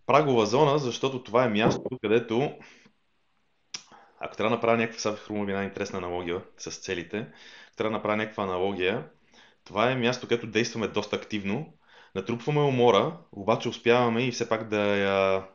Прагова 0.06 0.46
зона, 0.46 0.80
защото 0.80 1.24
това 1.24 1.44
е 1.44 1.50
място, 1.50 1.90
където 2.02 2.58
ако 4.20 4.36
трябва 4.36 4.50
да 4.50 4.56
направя 4.56 4.78
някаква, 4.78 5.00
сега 5.00 5.16
хрумва 5.16 5.52
една 5.52 5.64
интересна 5.64 5.98
аналогия 5.98 6.42
с 6.58 6.72
целите, 6.72 7.28
трябва 7.76 7.92
да 7.92 7.98
направя 7.98 8.18
някаква 8.18 8.44
аналогия, 8.44 9.10
това 9.64 9.92
е 9.92 9.96
място, 9.96 10.28
където 10.28 10.48
действаме 10.48 10.88
доста 10.88 11.16
активно, 11.16 11.74
натрупваме 12.16 12.62
умора, 12.62 13.18
обаче 13.32 13.70
успяваме 13.70 14.22
и 14.28 14.32
все 14.32 14.50
пак 14.50 14.70
да 14.70 14.98
я, 14.98 15.48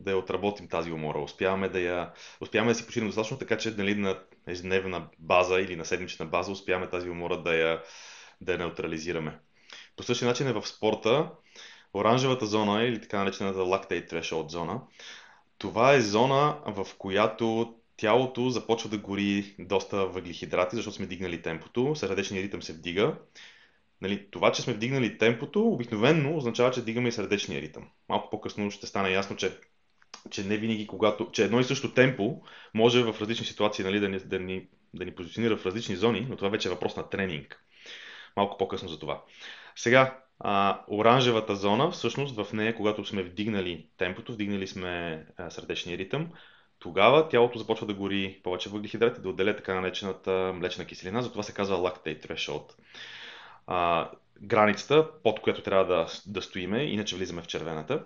да 0.00 0.10
я 0.10 0.16
отработим 0.16 0.68
тази 0.68 0.92
умора. 0.92 1.18
Успяваме 1.18 1.68
да, 1.68 1.80
я, 1.80 2.12
успяваме 2.40 2.72
да 2.72 2.78
си 2.78 2.86
починем 2.86 3.08
достатъчно, 3.08 3.38
така 3.38 3.58
че 3.58 3.70
нали, 3.70 3.94
на 3.94 4.18
ежедневна 4.46 5.08
база 5.18 5.60
или 5.60 5.76
на 5.76 5.84
седмична 5.84 6.26
база 6.26 6.52
успяваме 6.52 6.88
тази 6.88 7.10
умора 7.10 7.36
да 7.36 7.54
я, 7.54 7.82
да 8.40 8.52
я 8.52 8.58
неутрализираме. 8.58 9.38
По 9.96 10.02
същия 10.02 10.28
начин 10.28 10.48
е 10.48 10.52
в 10.52 10.66
спорта. 10.66 11.30
Оранжевата 11.94 12.46
зона 12.46 12.84
или 12.84 13.00
така 13.00 13.18
наречената 13.18 13.58
lactate 13.58 14.12
threshold 14.12 14.48
зона. 14.48 14.80
Това 15.58 15.92
е 15.92 16.00
зона, 16.00 16.58
в 16.66 16.86
която 16.98 17.74
тялото 17.96 18.50
започва 18.50 18.90
да 18.90 18.98
гори 18.98 19.54
доста 19.58 20.06
въглехидрати, 20.06 20.76
защото 20.76 20.96
сме 20.96 21.06
дигнали 21.06 21.42
темпото, 21.42 21.94
сърдечният 21.94 22.44
ритъм 22.44 22.62
се 22.62 22.72
вдига. 22.72 23.16
Нали, 24.02 24.26
това, 24.30 24.52
че 24.52 24.62
сме 24.62 24.72
вдигнали 24.72 25.18
темпото, 25.18 25.68
обикновенно 25.68 26.36
означава, 26.36 26.70
че 26.70 26.84
дигаме 26.84 27.08
и 27.08 27.12
сърдечния 27.12 27.62
ритъм. 27.62 27.88
Малко 28.08 28.30
по-късно 28.30 28.70
ще 28.70 28.86
стане 28.86 29.10
ясно, 29.10 29.36
че, 29.36 29.52
че 30.30 30.44
не 30.44 30.56
винаги, 30.56 30.86
когато, 30.86 31.28
че 31.32 31.44
едно 31.44 31.60
и 31.60 31.64
също 31.64 31.94
темпо 31.94 32.42
може 32.74 33.02
в 33.02 33.20
различни 33.20 33.46
ситуации 33.46 33.84
нали, 33.84 34.00
да, 34.00 34.08
ни, 34.08 34.18
да, 34.18 34.38
ни, 34.38 34.68
да 34.94 35.04
ни 35.04 35.14
позиционира 35.14 35.56
в 35.56 35.66
различни 35.66 35.96
зони, 35.96 36.26
но 36.28 36.36
това 36.36 36.48
вече 36.48 36.68
е 36.68 36.70
въпрос 36.70 36.96
на 36.96 37.08
тренинг. 37.08 37.64
Малко 38.36 38.58
по-късно 38.58 38.88
за 38.88 38.98
това. 38.98 39.22
Сега, 39.76 40.20
а, 40.40 40.80
оранжевата 40.88 41.56
зона, 41.56 41.90
всъщност 41.90 42.36
в 42.36 42.52
нея, 42.52 42.74
когато 42.74 43.04
сме 43.04 43.22
вдигнали 43.22 43.86
темпото, 43.98 44.32
вдигнали 44.32 44.66
сме 44.66 45.24
а, 45.36 45.50
сърдечния 45.50 45.98
ритъм, 45.98 46.28
тогава 46.78 47.28
тялото 47.28 47.58
започва 47.58 47.86
да 47.86 47.94
гори 47.94 48.40
повече 48.42 48.68
въглехидрати, 48.68 49.20
да 49.20 49.28
отделя 49.28 49.56
така 49.56 49.74
наречената 49.74 50.52
млечна 50.54 50.84
киселина, 50.84 51.22
затова 51.22 51.42
се 51.42 51.54
казва 51.54 51.76
lactate 51.76 52.26
threshold. 52.26 52.72
А, 53.66 54.10
границата, 54.42 55.08
под 55.22 55.40
която 55.40 55.62
трябва 55.62 55.84
да, 55.84 56.06
да 56.26 56.42
стоиме, 56.42 56.82
иначе 56.82 57.16
влизаме 57.16 57.42
в 57.42 57.46
червената. 57.46 58.04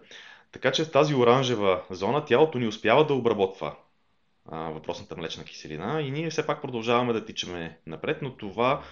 Така 0.52 0.72
че 0.72 0.84
в 0.84 0.90
тази 0.90 1.14
оранжева 1.14 1.82
зона 1.90 2.24
тялото 2.24 2.58
ни 2.58 2.66
успява 2.66 3.06
да 3.06 3.14
обработва 3.14 3.76
а, 4.48 4.58
въпросната 4.58 5.16
млечна 5.16 5.44
киселина 5.44 6.02
и 6.02 6.10
ние 6.10 6.30
все 6.30 6.46
пак 6.46 6.62
продължаваме 6.62 7.12
да 7.12 7.24
тичаме 7.24 7.78
напред, 7.86 8.18
но 8.22 8.36
това 8.36 8.82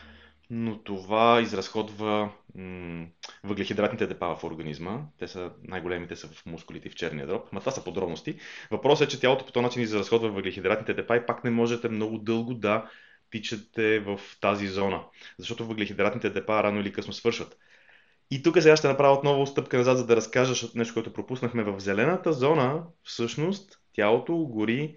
но 0.51 0.79
това 0.79 1.41
изразходва 1.41 2.31
м- 2.55 3.07
въглехидратните 3.45 4.07
депа 4.07 4.37
в 4.37 4.45
организма. 4.45 5.01
Те 5.19 5.29
са 5.29 5.51
най-големите 5.65 6.17
са 6.17 6.29
в 6.29 6.47
мускулите 6.47 6.89
и 6.89 6.91
в 6.91 6.95
черния 6.95 7.27
дроб. 7.27 7.53
Ма 7.53 7.61
това 7.61 7.73
са 7.73 7.85
подробности. 7.85 8.37
Въпросът 8.71 9.09
е, 9.09 9.11
че 9.11 9.21
тялото 9.21 9.47
по 9.47 9.53
този 9.53 9.63
начин 9.63 9.83
изразходва 9.83 10.29
въглехидратните 10.29 10.95
депа 10.95 11.17
и 11.17 11.27
пак 11.27 11.45
не 11.45 11.51
можете 11.51 11.89
много 11.89 12.19
дълго 12.19 12.55
да 12.55 12.91
тичате 13.35 14.01
в 14.01 14.21
тази 14.41 14.67
зона. 14.67 15.01
Защото 15.39 15.67
въглехидратните 15.67 16.31
депа 16.31 16.63
рано 16.63 16.81
или 16.81 16.93
късно 16.93 17.13
свършват. 17.13 17.59
И 18.31 18.43
тук 18.43 18.63
сега 18.63 18.77
ще 18.77 18.89
направя 18.89 19.15
отново 19.15 19.47
стъпка 19.47 19.77
назад, 19.77 19.99
за 19.99 20.07
да 20.07 20.17
разкажа 20.17 20.67
нещо, 20.75 20.95
което 20.95 21.13
пропуснахме. 21.13 21.63
В 21.63 21.81
зелената 21.81 22.33
зона, 22.33 22.83
всъщност, 23.03 23.81
тялото 23.93 24.37
гори 24.37 24.97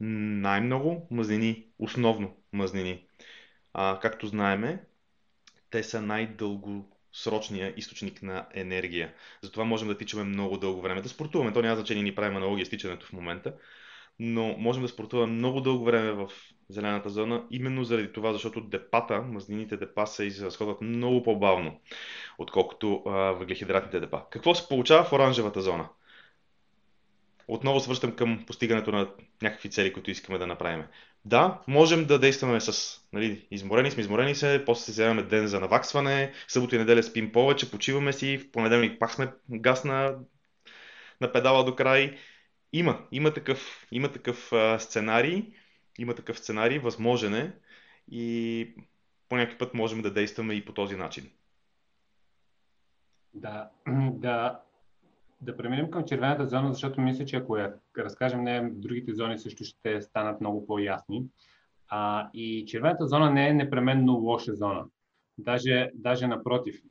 най-много 0.00 1.08
мазнини, 1.10 1.66
основно 1.78 2.36
мазнини 2.52 3.06
а, 3.74 3.98
както 4.02 4.26
знаеме, 4.26 4.84
те 5.70 5.82
са 5.82 6.02
най-дългосрочния 6.02 7.74
източник 7.76 8.22
на 8.22 8.46
енергия. 8.54 9.14
Затова 9.42 9.64
можем 9.64 9.88
да 9.88 9.98
тичаме 9.98 10.24
много 10.24 10.56
дълго 10.58 10.80
време. 10.80 11.02
Да 11.02 11.08
спортуваме, 11.08 11.52
то 11.52 11.62
няма 11.62 11.76
значение, 11.76 12.02
ни 12.02 12.14
правим 12.14 12.36
аналогия 12.36 12.66
с 12.66 12.70
тичането 12.70 13.06
в 13.06 13.12
момента, 13.12 13.54
но 14.18 14.56
можем 14.58 14.82
да 14.82 14.88
спортуваме 14.88 15.32
много 15.32 15.60
дълго 15.60 15.84
време 15.84 16.12
в 16.12 16.30
зелената 16.68 17.10
зона, 17.10 17.44
именно 17.50 17.84
заради 17.84 18.12
това, 18.12 18.32
защото 18.32 18.60
депата, 18.60 19.22
мазнините 19.22 19.76
депа 19.76 20.06
се 20.06 20.24
изразходват 20.24 20.80
много 20.80 21.22
по-бавно, 21.22 21.80
отколкото 22.38 23.02
а, 23.06 23.10
въглехидратните 23.10 24.00
депа. 24.00 24.22
Какво 24.30 24.54
се 24.54 24.68
получава 24.68 25.04
в 25.04 25.12
оранжевата 25.12 25.60
зона? 25.60 25.88
отново 27.48 27.80
свършвам 27.80 28.16
към 28.16 28.44
постигането 28.46 28.92
на 28.92 29.10
някакви 29.42 29.70
цели, 29.70 29.92
които 29.92 30.10
искаме 30.10 30.38
да 30.38 30.46
направим. 30.46 30.84
Да, 31.24 31.62
можем 31.68 32.04
да 32.04 32.18
действаме 32.18 32.60
с, 32.60 33.00
нали, 33.12 33.46
изморени 33.50 33.90
сме, 33.90 34.00
изморени 34.00 34.34
се, 34.34 34.62
после 34.66 34.84
се 34.84 34.92
вземаме 34.92 35.22
ден 35.22 35.46
за 35.46 35.60
наваксване, 35.60 36.32
събота 36.48 36.76
и 36.76 36.78
неделя 36.78 37.02
спим 37.02 37.32
повече, 37.32 37.70
почиваме 37.70 38.12
си, 38.12 38.38
в 38.38 38.50
понеделник 38.50 39.00
пак 39.00 39.10
сме 39.10 39.32
газ 39.50 39.84
на, 39.84 40.14
на 41.20 41.32
педала 41.32 41.64
до 41.64 41.76
край. 41.76 42.18
Има, 42.72 43.06
има 43.12 43.34
такъв, 43.34 43.86
има 43.92 44.12
такъв 44.12 44.52
а, 44.52 44.78
сценарий, 44.78 45.44
има 45.98 46.14
такъв 46.14 46.38
сценарий, 46.38 46.78
възможен 46.78 47.34
е 47.34 47.52
и 48.10 48.74
по 49.28 49.36
някакъв 49.36 49.58
път 49.58 49.74
можем 49.74 50.02
да 50.02 50.12
действаме 50.12 50.54
и 50.54 50.64
по 50.64 50.72
този 50.72 50.96
начин. 50.96 51.30
Да, 53.34 53.70
да, 54.12 54.60
да 55.40 55.56
преминем 55.56 55.90
към 55.90 56.04
червената 56.04 56.46
зона, 56.46 56.72
защото 56.72 57.00
мисля, 57.00 57.24
че 57.24 57.36
ако 57.36 57.56
я 57.56 57.74
разкажем 57.98 58.42
не, 58.42 58.70
другите 58.70 59.14
зони 59.14 59.38
също 59.38 59.64
ще 59.64 60.02
станат 60.02 60.40
много 60.40 60.66
по-ясни. 60.66 61.26
А, 61.88 62.30
и 62.34 62.64
червената 62.66 63.06
зона 63.06 63.30
не 63.30 63.48
е 63.48 63.54
непременно 63.54 64.12
лоша 64.12 64.54
зона. 64.54 64.84
Даже, 65.38 65.90
даже 65.94 66.26
напротив. 66.26 66.82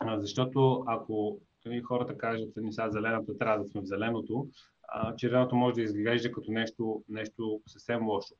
А, 0.00 0.20
защото 0.20 0.84
ако 0.86 1.40
нали, 1.66 1.80
хората 1.80 2.18
кажат, 2.18 2.56
ни 2.56 2.72
сега 2.72 2.90
зелената 2.90 3.38
трябва 3.38 3.58
да 3.58 3.68
сме 3.68 3.80
в 3.80 3.84
зеленото, 3.84 4.48
червеното 5.16 5.56
може 5.56 5.74
да 5.74 5.82
изглежда 5.82 6.32
като 6.32 6.52
нещо, 6.52 7.04
нещо 7.08 7.60
съвсем 7.66 8.06
лошо. 8.06 8.34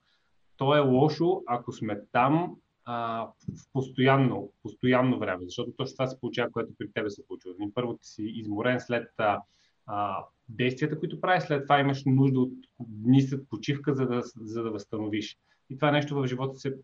То 0.57 0.77
е 0.77 0.81
лошо, 0.81 1.43
ако 1.47 1.73
сме 1.73 2.01
там 2.13 2.57
а, 2.85 3.27
в 3.27 3.73
постоянно, 3.73 4.53
постоянно 4.63 5.19
време, 5.19 5.45
защото 5.45 5.73
точно 5.73 5.95
това 5.95 6.07
се 6.07 6.21
получава, 6.21 6.51
което 6.51 6.73
при 6.79 6.93
тебе 6.93 7.11
се 7.11 7.27
получва. 7.27 7.53
Първо 7.75 7.97
ти 7.97 8.09
си 8.09 8.23
изморен 8.23 8.81
след 8.81 9.09
а, 9.19 9.41
а, 9.87 10.25
действията, 10.49 10.99
които 10.99 11.21
правиш, 11.21 11.43
след 11.43 11.63
това 11.63 11.81
имаш 11.81 12.03
нужда 12.07 12.41
от 12.41 12.53
дни 12.81 13.23
след 13.23 13.49
почивка, 13.49 13.95
за 13.95 14.07
да, 14.07 14.23
за 14.37 14.63
да 14.63 14.71
възстановиш. 14.71 15.39
И 15.71 15.77
това 15.77 15.91
нещо 15.91 16.15
в 16.15 16.27
живота 16.27 16.55
се 16.55 16.75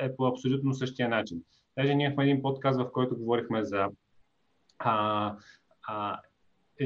е 0.00 0.16
по 0.16 0.26
абсолютно 0.26 0.74
същия 0.74 1.08
начин. 1.08 1.42
Даже 1.78 1.94
ние 1.94 2.06
имахме 2.06 2.24
един 2.24 2.42
подкаст, 2.42 2.80
в 2.80 2.92
който 2.92 3.16
говорихме 3.16 3.64
за 3.64 3.88
а, 4.78 5.34
а, 5.82 6.20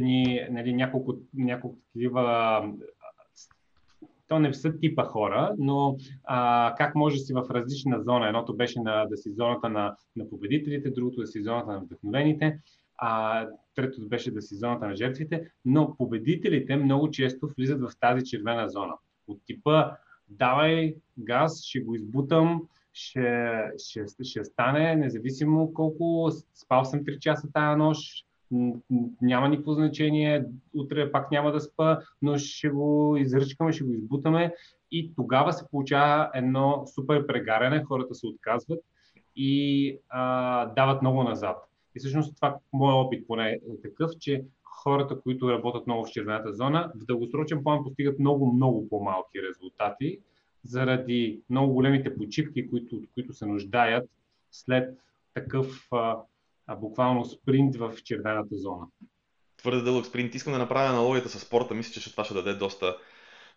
ни, 0.01 0.47
нали, 0.51 0.73
няколко, 0.73 1.17
няколко 1.35 1.77
такива 1.93 2.63
то 4.29 4.39
не 4.39 4.55
са 4.55 4.79
типа 4.79 5.05
хора, 5.05 5.55
но 5.59 5.97
а, 6.25 6.75
как 6.79 6.95
може 6.95 7.19
си 7.19 7.33
в 7.35 7.47
различна 7.51 8.03
зона. 8.03 8.27
Едното 8.27 8.57
беше 8.57 8.81
на, 8.81 9.07
да 9.07 9.17
си 9.17 9.33
зоната 9.33 9.69
на, 9.69 9.97
на 10.17 10.31
победителите, 10.31 10.91
другото 10.91 11.21
да 11.21 11.27
си 11.27 11.43
зоната 11.43 11.73
на 11.73 11.81
вдъхновените, 11.81 12.59
а 12.99 13.47
третото 13.75 14.09
беше 14.09 14.31
да 14.31 14.43
си 14.43 14.57
зоната 14.57 14.87
на 14.87 14.97
жертвите, 14.97 15.51
но 15.65 15.97
победителите 15.97 16.77
много 16.77 17.11
често 17.11 17.49
влизат 17.57 17.81
в 17.81 17.91
тази 18.01 18.25
червена 18.25 18.69
зона. 18.69 18.95
От 19.29 19.41
типа 19.47 19.91
давай 20.29 20.95
газ, 21.19 21.63
ще 21.65 21.81
го 21.81 21.95
избутам, 21.95 22.63
ще, 22.93 23.59
ще, 23.79 24.25
ще 24.25 24.45
стане, 24.45 24.97
независимо 24.97 25.73
колко 25.75 26.31
спал 26.55 26.85
съм 26.85 27.01
3 27.01 27.19
часа 27.19 27.49
тая 27.53 27.77
нощ, 27.77 28.27
няма 29.23 29.49
никакво 29.49 29.75
значение, 29.75 30.45
утре 30.75 31.13
пак 31.13 31.31
няма 31.31 31.53
да 31.53 31.61
спа, 31.61 31.99
но 32.23 32.39
ще 32.39 32.69
го 32.69 33.17
изръчкаме, 33.17 33.73
ще 33.73 33.85
го 33.85 33.93
избутаме. 33.93 34.55
И 34.91 35.13
тогава 35.17 35.53
се 35.53 35.65
получава 35.71 36.31
едно 36.35 36.85
супер 36.95 37.27
прегаряне, 37.27 37.85
хората 37.85 38.15
се 38.15 38.27
отказват 38.27 38.81
и 39.37 39.99
а, 40.09 40.67
дават 40.67 41.03
много 41.03 41.23
назад. 41.23 41.57
И 41.97 41.99
всъщност 41.99 42.37
това, 42.37 42.57
моят 42.73 43.07
опит 43.07 43.27
поне 43.27 43.51
е 43.51 43.59
такъв, 43.83 44.11
че 44.21 44.45
хората, 44.63 45.21
които 45.21 45.51
работят 45.51 45.87
много 45.87 46.05
в 46.05 46.11
червената 46.11 46.53
зона, 46.53 46.93
в 46.95 47.05
дългосрочен 47.05 47.63
план 47.63 47.85
постигат 47.85 48.19
много, 48.19 48.53
много 48.53 48.89
по-малки 48.89 49.43
резултати, 49.43 50.19
заради 50.65 51.41
много 51.51 51.73
големите 51.75 52.17
почивки, 52.17 52.71
които, 52.71 52.97
от 52.97 53.05
които 53.15 53.33
се 53.33 53.47
нуждаят 53.47 54.11
след 54.51 54.99
такъв 55.35 55.87
а, 55.93 56.17
а 56.67 56.77
буквално 56.77 57.25
спринт 57.25 57.77
в 57.77 57.95
червената 58.05 58.57
зона. 58.57 58.87
Твърде 59.57 59.83
дълъг 59.83 60.07
спринт. 60.07 60.35
Искам 60.35 60.53
да 60.53 60.59
направя 60.59 60.89
аналогията 60.89 61.29
с 61.29 61.41
спорта. 61.41 61.75
Мисля, 61.75 62.01
че 62.01 62.11
това 62.11 62.25
ще 62.25 62.35
даде 62.35 62.55
доста, 62.55 62.97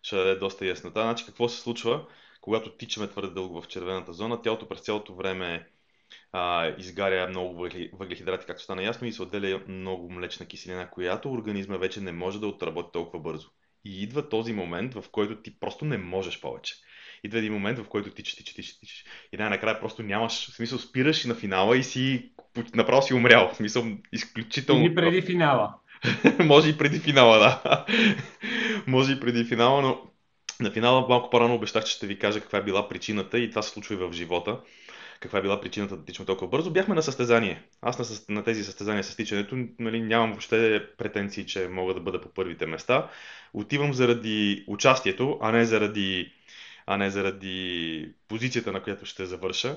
ще 0.02 0.16
даде 0.16 0.34
доста 0.34 0.66
яснота. 0.66 1.02
Значи, 1.02 1.26
какво 1.26 1.48
се 1.48 1.60
случва, 1.60 2.06
когато 2.40 2.76
тичаме 2.76 3.08
твърде 3.08 3.30
дълго 3.30 3.62
в 3.62 3.68
червената 3.68 4.12
зона? 4.12 4.42
Тялото 4.42 4.68
през 4.68 4.80
цялото 4.80 5.14
време 5.14 5.68
а, 6.32 6.68
изгаря 6.78 7.28
много 7.28 7.68
въглехидрати, 7.92 8.46
както 8.46 8.62
стана 8.62 8.82
ясно, 8.82 9.06
и 9.06 9.12
се 9.12 9.22
отделя 9.22 9.62
много 9.68 10.10
млечна 10.10 10.46
киселина, 10.46 10.90
която 10.90 11.32
организма 11.32 11.76
вече 11.76 12.00
не 12.00 12.12
може 12.12 12.40
да 12.40 12.46
отработи 12.46 12.88
толкова 12.92 13.22
бързо. 13.22 13.48
И 13.84 14.02
идва 14.02 14.28
този 14.28 14.52
момент, 14.52 14.94
в 14.94 15.04
който 15.12 15.42
ти 15.42 15.60
просто 15.60 15.84
не 15.84 15.98
можеш 15.98 16.40
повече. 16.40 16.74
Идва 17.24 17.38
един 17.38 17.52
момент, 17.52 17.78
в 17.78 17.88
който 17.88 18.10
тичаш, 18.10 18.36
тичаш, 18.36 18.54
тичаш, 18.54 18.78
тичаш. 18.78 19.04
И 19.32 19.36
най-накрая 19.36 19.80
просто 19.80 20.02
нямаш, 20.02 20.50
в 20.50 20.54
смисъл 20.54 20.78
спираш 20.78 21.24
на 21.24 21.34
финала 21.34 21.76
и 21.76 21.84
си 21.84 22.32
направо 22.74 23.02
си 23.02 23.14
умрял. 23.14 23.50
В 23.52 23.56
смисъл 23.56 23.84
изключително. 24.12 24.84
Или 24.84 24.94
преди 24.94 25.22
финала. 25.22 25.74
Може 26.44 26.68
и 26.68 26.78
преди 26.78 26.98
финала, 26.98 27.38
да. 27.38 27.86
Може 28.86 29.12
и 29.12 29.20
преди 29.20 29.44
финала, 29.44 29.82
но 29.82 30.00
на 30.60 30.70
финала 30.70 31.06
малко 31.08 31.30
по-рано 31.30 31.54
обещах, 31.54 31.84
че 31.84 31.92
ще 31.92 32.06
ви 32.06 32.18
кажа 32.18 32.40
каква 32.40 32.58
е 32.58 32.62
била 32.62 32.88
причината 32.88 33.38
и 33.38 33.50
това 33.50 33.62
се 33.62 33.70
случва 33.70 33.94
и 33.94 33.98
в 33.98 34.12
живота 34.12 34.58
каква 35.20 35.38
е 35.38 35.42
била 35.42 35.60
причината 35.60 35.96
да 35.96 36.04
тичаме 36.04 36.26
толкова 36.26 36.48
бързо. 36.48 36.70
Бяхме 36.70 36.94
на 36.94 37.02
състезание. 37.02 37.62
Аз 37.82 38.28
на, 38.28 38.34
на 38.34 38.44
тези 38.44 38.64
състезания 38.64 39.04
с 39.04 39.16
тичането 39.16 39.56
нали, 39.78 40.00
нямам 40.00 40.30
въобще 40.30 40.86
претенции, 40.98 41.46
че 41.46 41.68
мога 41.68 41.94
да 41.94 42.00
бъда 42.00 42.20
по 42.20 42.28
първите 42.28 42.66
места. 42.66 43.10
Отивам 43.54 43.94
заради 43.94 44.64
участието, 44.66 45.38
а 45.40 45.52
не 45.52 45.64
заради, 45.64 46.32
а 46.86 46.96
не 46.96 47.10
заради 47.10 48.12
позицията, 48.28 48.72
на 48.72 48.82
която 48.82 49.06
ще 49.06 49.26
завърша. 49.26 49.76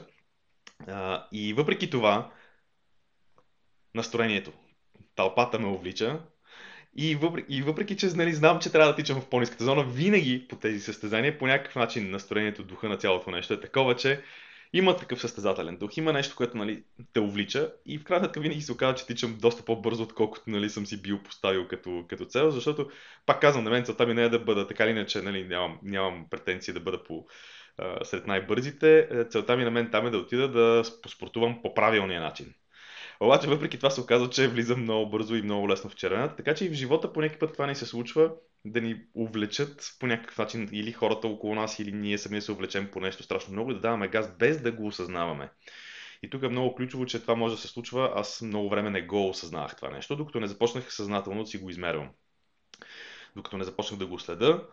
А, 0.88 1.28
и 1.32 1.54
въпреки 1.54 1.90
това, 1.90 2.32
настроението, 3.96 4.52
тълпата 5.16 5.60
ме 5.60 5.68
увлича. 5.68 6.20
И 6.96 7.16
въпреки, 7.16 7.54
и 7.54 7.62
въпреки 7.62 7.98
че 7.98 8.08
нали, 8.08 8.34
знам, 8.34 8.60
че 8.60 8.72
трябва 8.72 8.92
да 8.92 8.96
тичам 8.96 9.22
в 9.22 9.30
по-низката 9.30 9.64
зона, 9.64 9.84
винаги 9.84 10.46
по 10.50 10.56
тези 10.56 10.80
състезания, 10.80 11.38
по 11.38 11.48
някакъв 11.48 11.76
начин 11.76 12.12
настроението, 12.12 12.64
духа 12.64 12.90
на 12.90 12.98
цялото 12.98 13.32
нещо 13.32 13.54
е 13.54 13.60
такова, 13.60 13.96
че 13.96 14.22
има 14.74 14.98
такъв 14.98 15.22
състезателен 15.22 15.78
дух, 15.78 15.98
има 15.98 16.14
нещо, 16.14 16.36
което 16.36 16.58
нали, 16.58 16.84
те 17.14 17.20
увлича. 17.20 17.74
И 17.86 17.98
в 17.98 18.04
крайна 18.04 18.32
винаги 18.38 18.62
се 18.62 18.72
оказва, 18.72 18.96
че 18.96 19.08
тичам 19.08 19.38
доста 19.42 19.66
по-бързо, 19.66 20.04
отколкото 20.04 20.50
нали, 20.50 20.70
съм 20.70 20.86
си 20.86 21.02
бил 21.02 21.24
поставил 21.24 21.68
като, 21.68 22.06
като 22.10 22.26
цел, 22.26 22.52
защото 22.52 22.90
пак 23.26 23.42
казвам, 23.42 23.64
на 23.64 23.70
мен 23.70 23.86
целта 23.86 24.08
ми 24.08 24.14
не 24.14 24.24
е 24.24 24.30
да 24.30 24.40
бъда 24.40 24.68
така 24.68 24.84
или 24.84 24.92
иначе, 24.92 25.22
нали, 25.22 25.44
нямам, 25.44 25.80
нямам 25.84 26.26
претенции 26.30 26.74
да 26.74 26.80
бъда 26.80 27.04
по, 27.04 27.26
а, 27.78 28.06
сред 28.06 28.28
най-бързите. 28.28 29.10
Целта 29.30 29.58
ми 29.58 29.64
на 29.64 29.72
мен 29.72 29.92
там 29.92 30.08
е 30.08 30.10
да 30.10 30.18
отида 30.18 30.48
да 30.48 30.84
поспортувам 31.04 31.62
по 31.62 31.74
правилния 31.74 32.22
начин. 32.22 32.54
Обаче, 33.22 33.48
въпреки 33.48 33.78
това 33.78 33.90
се 33.90 34.02
оказва, 34.02 34.30
че 34.30 34.48
влизам 34.48 34.82
много 34.82 35.10
бързо 35.10 35.36
и 35.36 35.42
много 35.42 35.70
лесно 35.70 35.90
в 35.90 35.96
червената, 35.96 36.36
така 36.36 36.56
че 36.56 36.66
и 36.66 36.70
в 36.70 36.74
живота 36.74 37.14
по 37.14 37.22
някакъв 37.22 37.40
път 37.40 37.54
това 37.54 37.68
не 37.68 37.76
се 37.76 37.86
случва, 37.86 38.32
да 38.66 38.82
ни 38.82 39.02
увлечат 39.16 39.96
по 40.00 40.08
някакъв 40.08 40.38
начин 40.38 40.70
или 40.72 40.92
хората 40.92 41.28
около 41.28 41.56
нас, 41.56 41.80
или 41.80 41.92
ние 41.92 42.18
сами 42.18 42.36
да 42.36 42.42
се 42.42 42.52
увлечем 42.52 42.90
по 42.92 43.00
нещо 43.00 43.24
страшно 43.24 43.54
много, 43.54 43.74
да 43.74 43.80
даваме 43.80 44.08
газ 44.08 44.38
без 44.40 44.62
да 44.62 44.72
го 44.72 44.88
осъзнаваме. 44.88 45.50
И 46.24 46.30
тук 46.30 46.44
е 46.44 46.48
много 46.48 46.76
ключово, 46.76 47.06
че 47.06 47.22
това 47.22 47.36
може 47.36 47.56
да 47.56 47.62
се 47.62 47.68
случва. 47.68 48.12
Аз 48.16 48.42
много 48.42 48.70
време 48.70 48.90
не 48.90 49.02
го 49.02 49.30
осъзнавах 49.30 49.76
това 49.76 49.90
нещо, 49.90 50.16
докато 50.16 50.40
не 50.40 50.48
започнах 50.48 50.94
съзнателно 50.94 51.44
да 51.44 51.48
си 51.48 51.58
го 51.58 51.70
измервам. 51.70 52.10
Докато 53.36 53.58
не 53.58 53.64
започнах 53.64 54.00
да 54.00 54.08
го 54.08 54.20
следа, 54.20 54.64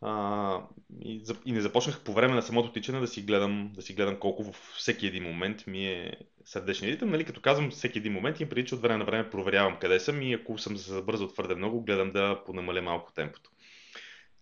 а, 0.00 0.60
и, 1.00 1.24
и 1.44 1.52
не 1.52 1.60
започнах 1.60 2.04
по 2.04 2.12
време 2.12 2.34
на 2.34 2.42
самото 2.42 2.72
тичане 2.72 3.00
да 3.00 3.06
си 3.06 3.22
гледам, 3.22 3.72
да 3.74 3.82
си 3.82 3.94
гледам 3.94 4.18
колко 4.18 4.44
във 4.44 4.56
всеки 4.76 5.06
един 5.06 5.22
момент 5.22 5.66
ми 5.66 5.86
е 5.86 6.16
сърдечният 6.44 6.94
ритъм. 6.94 7.10
Нали, 7.10 7.24
като 7.24 7.40
казвам 7.40 7.70
всеки 7.70 7.98
един 7.98 8.12
момент, 8.12 8.40
им 8.40 8.48
преди, 8.48 8.68
че 8.68 8.74
от 8.74 8.80
време 8.80 8.98
на 8.98 9.04
време 9.04 9.30
проверявам 9.30 9.78
къде 9.80 10.00
съм 10.00 10.22
и 10.22 10.34
ако 10.34 10.58
съм 10.58 10.76
забързал 10.76 11.28
твърде 11.28 11.54
много, 11.54 11.84
гледам 11.84 12.12
да 12.12 12.42
понамаля 12.46 12.82
малко 12.82 13.12
темпото. 13.12 13.50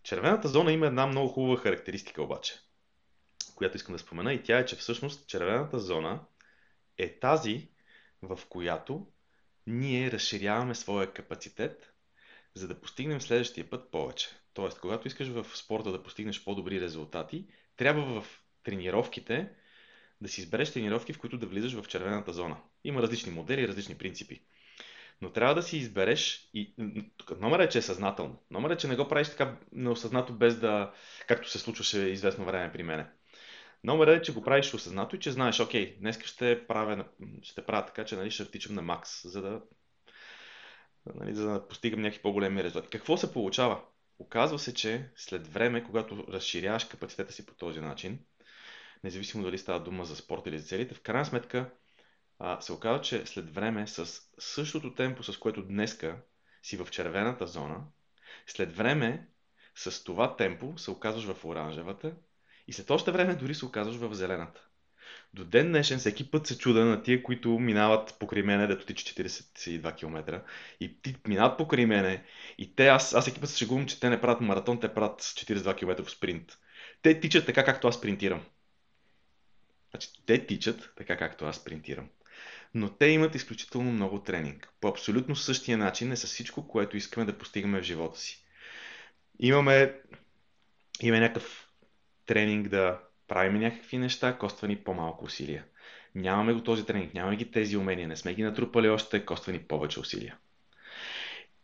Червената 0.02 0.48
зона 0.48 0.72
има 0.72 0.86
една 0.86 1.06
много 1.06 1.28
хубава 1.28 1.56
характеристика 1.56 2.22
обаче, 2.22 2.54
която 3.54 3.76
искам 3.76 3.92
да 3.92 3.98
спомена 3.98 4.32
и 4.32 4.42
тя 4.42 4.58
е, 4.58 4.66
че 4.66 4.76
всъщност 4.76 5.28
червената 5.28 5.78
зона 5.78 6.20
е 6.98 7.18
тази, 7.18 7.68
в 8.22 8.40
която 8.48 9.06
ние 9.66 10.10
разширяваме 10.10 10.74
своя 10.74 11.12
капацитет, 11.12 11.93
за 12.54 12.68
да 12.68 12.80
постигнем 12.80 13.20
следващия 13.20 13.70
път 13.70 13.90
повече. 13.90 14.28
Тоест, 14.54 14.80
когато 14.80 15.08
искаш 15.08 15.28
в 15.28 15.46
спорта 15.56 15.92
да 15.92 16.02
постигнеш 16.02 16.44
по-добри 16.44 16.80
резултати, 16.80 17.46
трябва 17.76 18.20
в 18.20 18.42
тренировките 18.62 19.50
да 20.20 20.28
си 20.28 20.40
избереш 20.40 20.72
тренировки, 20.72 21.12
в 21.12 21.18
които 21.18 21.38
да 21.38 21.46
влизаш 21.46 21.72
в 21.74 21.88
червената 21.88 22.32
зона. 22.32 22.56
Има 22.84 23.02
различни 23.02 23.32
модели, 23.32 23.68
различни 23.68 23.94
принципи. 23.94 24.42
Но 25.20 25.32
трябва 25.32 25.54
да 25.54 25.62
си 25.62 25.76
избереш 25.76 26.50
и 26.54 26.74
номер 27.40 27.58
е, 27.58 27.68
че 27.68 27.78
е 27.78 27.82
съзнателно. 27.82 28.42
Номер 28.50 28.70
е, 28.70 28.76
че 28.76 28.88
не 28.88 28.96
го 28.96 29.08
правиш 29.08 29.28
така 29.28 29.56
неосъзнато, 29.72 30.32
без 30.32 30.58
да, 30.58 30.92
както 31.28 31.50
се 31.50 31.58
случваше 31.58 31.98
известно 31.98 32.44
време 32.44 32.72
при 32.72 32.82
мене. 32.82 33.06
Номер 33.84 34.06
е, 34.06 34.22
че 34.22 34.32
го 34.32 34.42
правиш 34.42 34.74
осъзнато 34.74 35.16
и 35.16 35.20
че 35.20 35.32
знаеш, 35.32 35.60
окей, 35.60 35.96
днес 36.00 36.24
ще 36.24 36.66
правя, 36.66 37.04
ще 37.42 37.66
правя 37.66 37.86
така, 37.86 38.04
че 38.04 38.16
нали, 38.16 38.30
ще 38.30 38.44
втичам 38.44 38.74
на 38.74 38.82
макс, 38.82 39.28
за 39.28 39.42
да, 39.42 39.60
нали, 41.14 41.34
за 41.34 41.52
да 41.52 41.68
постигам 41.68 42.00
някакви 42.00 42.22
по-големи 42.22 42.64
резултати. 42.64 42.98
Какво 42.98 43.16
се 43.16 43.32
получава? 43.32 43.80
Оказва 44.18 44.58
се, 44.58 44.74
че 44.74 45.10
след 45.16 45.46
време, 45.46 45.84
когато 45.84 46.24
разширяваш 46.28 46.84
капацитета 46.84 47.32
си 47.32 47.46
по 47.46 47.54
този 47.54 47.80
начин, 47.80 48.18
независимо 49.04 49.44
дали 49.44 49.58
става 49.58 49.80
дума 49.80 50.04
за 50.04 50.16
спорт 50.16 50.46
или 50.46 50.58
за 50.58 50.66
целите, 50.66 50.94
в 50.94 51.00
крайна 51.00 51.24
сметка 51.24 51.70
а, 52.38 52.60
се 52.60 52.72
оказва, 52.72 53.00
че 53.00 53.26
след 53.26 53.54
време 53.54 53.86
с 53.86 54.20
същото 54.38 54.94
темпо, 54.94 55.22
с 55.22 55.38
което 55.38 55.62
днеска 55.62 56.22
си 56.62 56.76
в 56.76 56.90
червената 56.90 57.46
зона, 57.46 57.84
след 58.46 58.76
време 58.76 59.28
с 59.74 60.04
това 60.04 60.36
темпо 60.36 60.78
се 60.78 60.90
оказваш 60.90 61.24
в 61.24 61.44
оранжевата 61.44 62.16
и 62.66 62.72
след 62.72 62.90
още 62.90 63.12
време 63.12 63.34
дори 63.34 63.54
се 63.54 63.64
оказваш 63.64 63.96
в 63.96 64.14
зелената. 64.14 64.68
До 65.34 65.44
ден 65.44 65.68
днешен 65.68 65.98
всеки 65.98 66.30
път 66.30 66.46
се 66.46 66.58
чуда 66.58 66.84
на 66.84 67.02
тия, 67.02 67.22
които 67.22 67.48
минават 67.48 68.16
покрай 68.18 68.42
мене, 68.42 68.66
дето 68.66 68.86
тича 68.86 69.14
42 69.14 69.96
км. 69.96 70.42
И 70.80 71.02
ти 71.02 71.16
минават 71.28 71.58
покрай 71.58 71.86
мене. 71.86 72.24
И 72.58 72.76
те, 72.76 72.88
аз, 72.88 73.14
аз 73.14 73.24
всеки 73.24 73.40
път 73.40 73.50
се 73.50 73.58
шегувам, 73.58 73.86
че 73.86 74.00
те 74.00 74.10
не 74.10 74.20
правят 74.20 74.40
маратон, 74.40 74.80
те 74.80 74.94
правят 74.94 75.22
42 75.22 75.76
км 75.76 76.04
в 76.04 76.10
спринт. 76.10 76.58
Те 77.02 77.20
тичат 77.20 77.46
така, 77.46 77.64
както 77.64 77.88
аз 77.88 77.94
спринтирам. 77.94 78.42
Значи, 79.90 80.08
те 80.26 80.46
тичат 80.46 80.92
така, 80.96 81.16
както 81.16 81.44
аз 81.44 81.56
спринтирам. 81.56 82.08
Но 82.74 82.90
те 82.90 83.06
имат 83.06 83.34
изключително 83.34 83.92
много 83.92 84.22
тренинг. 84.22 84.68
По 84.80 84.88
абсолютно 84.88 85.36
същия 85.36 85.78
начин 85.78 86.12
е 86.12 86.16
с 86.16 86.26
всичко, 86.26 86.68
което 86.68 86.96
искаме 86.96 87.26
да 87.26 87.38
постигаме 87.38 87.80
в 87.80 87.84
живота 87.84 88.18
си. 88.18 88.44
Имаме, 89.38 89.94
имаме 91.00 91.20
някакъв 91.20 91.68
тренинг 92.26 92.68
да 92.68 93.00
правим 93.28 93.60
някакви 93.60 93.98
неща, 93.98 94.38
коства 94.38 94.68
ни 94.68 94.76
по-малко 94.76 95.24
усилия. 95.24 95.64
Нямаме 96.14 96.52
го 96.52 96.62
този 96.62 96.86
тренинг, 96.86 97.14
нямаме 97.14 97.36
ги 97.36 97.50
тези 97.50 97.76
умения, 97.76 98.08
не 98.08 98.16
сме 98.16 98.34
ги 98.34 98.42
натрупали 98.42 98.88
още, 98.88 99.24
коства 99.24 99.52
ни 99.52 99.58
повече 99.58 100.00
усилия. 100.00 100.36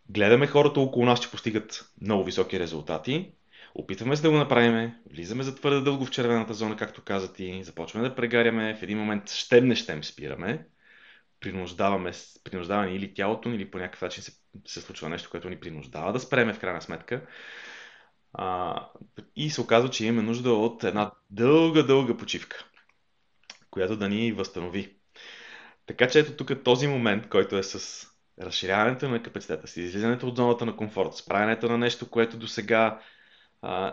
Гледаме 0.09 0.47
хората 0.47 0.81
около 0.81 1.07
нас, 1.07 1.21
че 1.21 1.31
постигат 1.31 1.93
много 2.01 2.25
високи 2.25 2.61
резултати, 2.61 3.33
опитваме 3.75 4.17
се 4.17 4.23
да 4.23 4.31
го 4.31 4.37
направим, 4.37 4.93
влизаме 5.13 5.43
за 5.43 5.55
твърде 5.55 5.81
дълго 5.81 6.07
в 6.07 6.11
червената 6.11 6.55
зона, 6.55 6.77
както 6.77 7.03
каза 7.03 7.33
ти, 7.33 7.63
започваме 7.65 8.09
да 8.09 8.15
прегаряме, 8.15 8.75
в 8.75 8.83
един 8.83 8.99
момент 8.99 9.31
щем 9.31 9.67
не 9.67 9.75
щем 9.75 10.05
спираме, 10.05 10.67
принуждаваме, 11.41 12.13
принуждаваме 12.45 12.95
или 12.95 13.15
тялото, 13.15 13.49
или 13.49 13.71
по 13.71 13.79
някакъв 13.79 14.03
начин 14.03 14.23
се, 14.23 14.33
се 14.67 14.81
случва 14.81 15.09
нещо, 15.09 15.31
което 15.31 15.51
ни 15.51 15.61
принуждава 15.61 16.13
да 16.13 16.21
спреме 16.21 16.55
в 16.55 16.61
крайна 16.61 16.83
сметка. 16.83 17.27
А, 18.33 18.77
и 19.37 19.51
се 19.51 19.61
оказва, 19.61 19.91
че 19.91 20.07
имаме 20.07 20.23
нужда 20.23 20.53
от 20.53 20.85
една 20.85 21.13
дълга, 21.31 21.83
дълга 21.83 22.17
почивка, 22.17 22.65
която 23.71 23.97
да 23.97 24.09
ни 24.09 24.33
възстанови. 24.33 24.97
Така 25.87 26.09
че 26.09 26.21
ето 26.21 26.37
тук 26.37 26.65
този 26.65 26.87
момент, 26.87 27.29
който 27.29 27.57
е 27.59 27.63
с 27.63 28.07
разширяването 28.41 29.09
на 29.09 29.23
капацитета 29.23 29.67
си, 29.67 29.83
излизането 29.83 30.29
от 30.29 30.37
зоната 30.37 30.67
на 30.67 30.77
комфорт, 30.77 31.15
справянето 31.15 31.69
на 31.69 31.79
нещо, 31.79 32.11
което 32.11 32.39
до 32.39 32.47
сега 32.47 33.01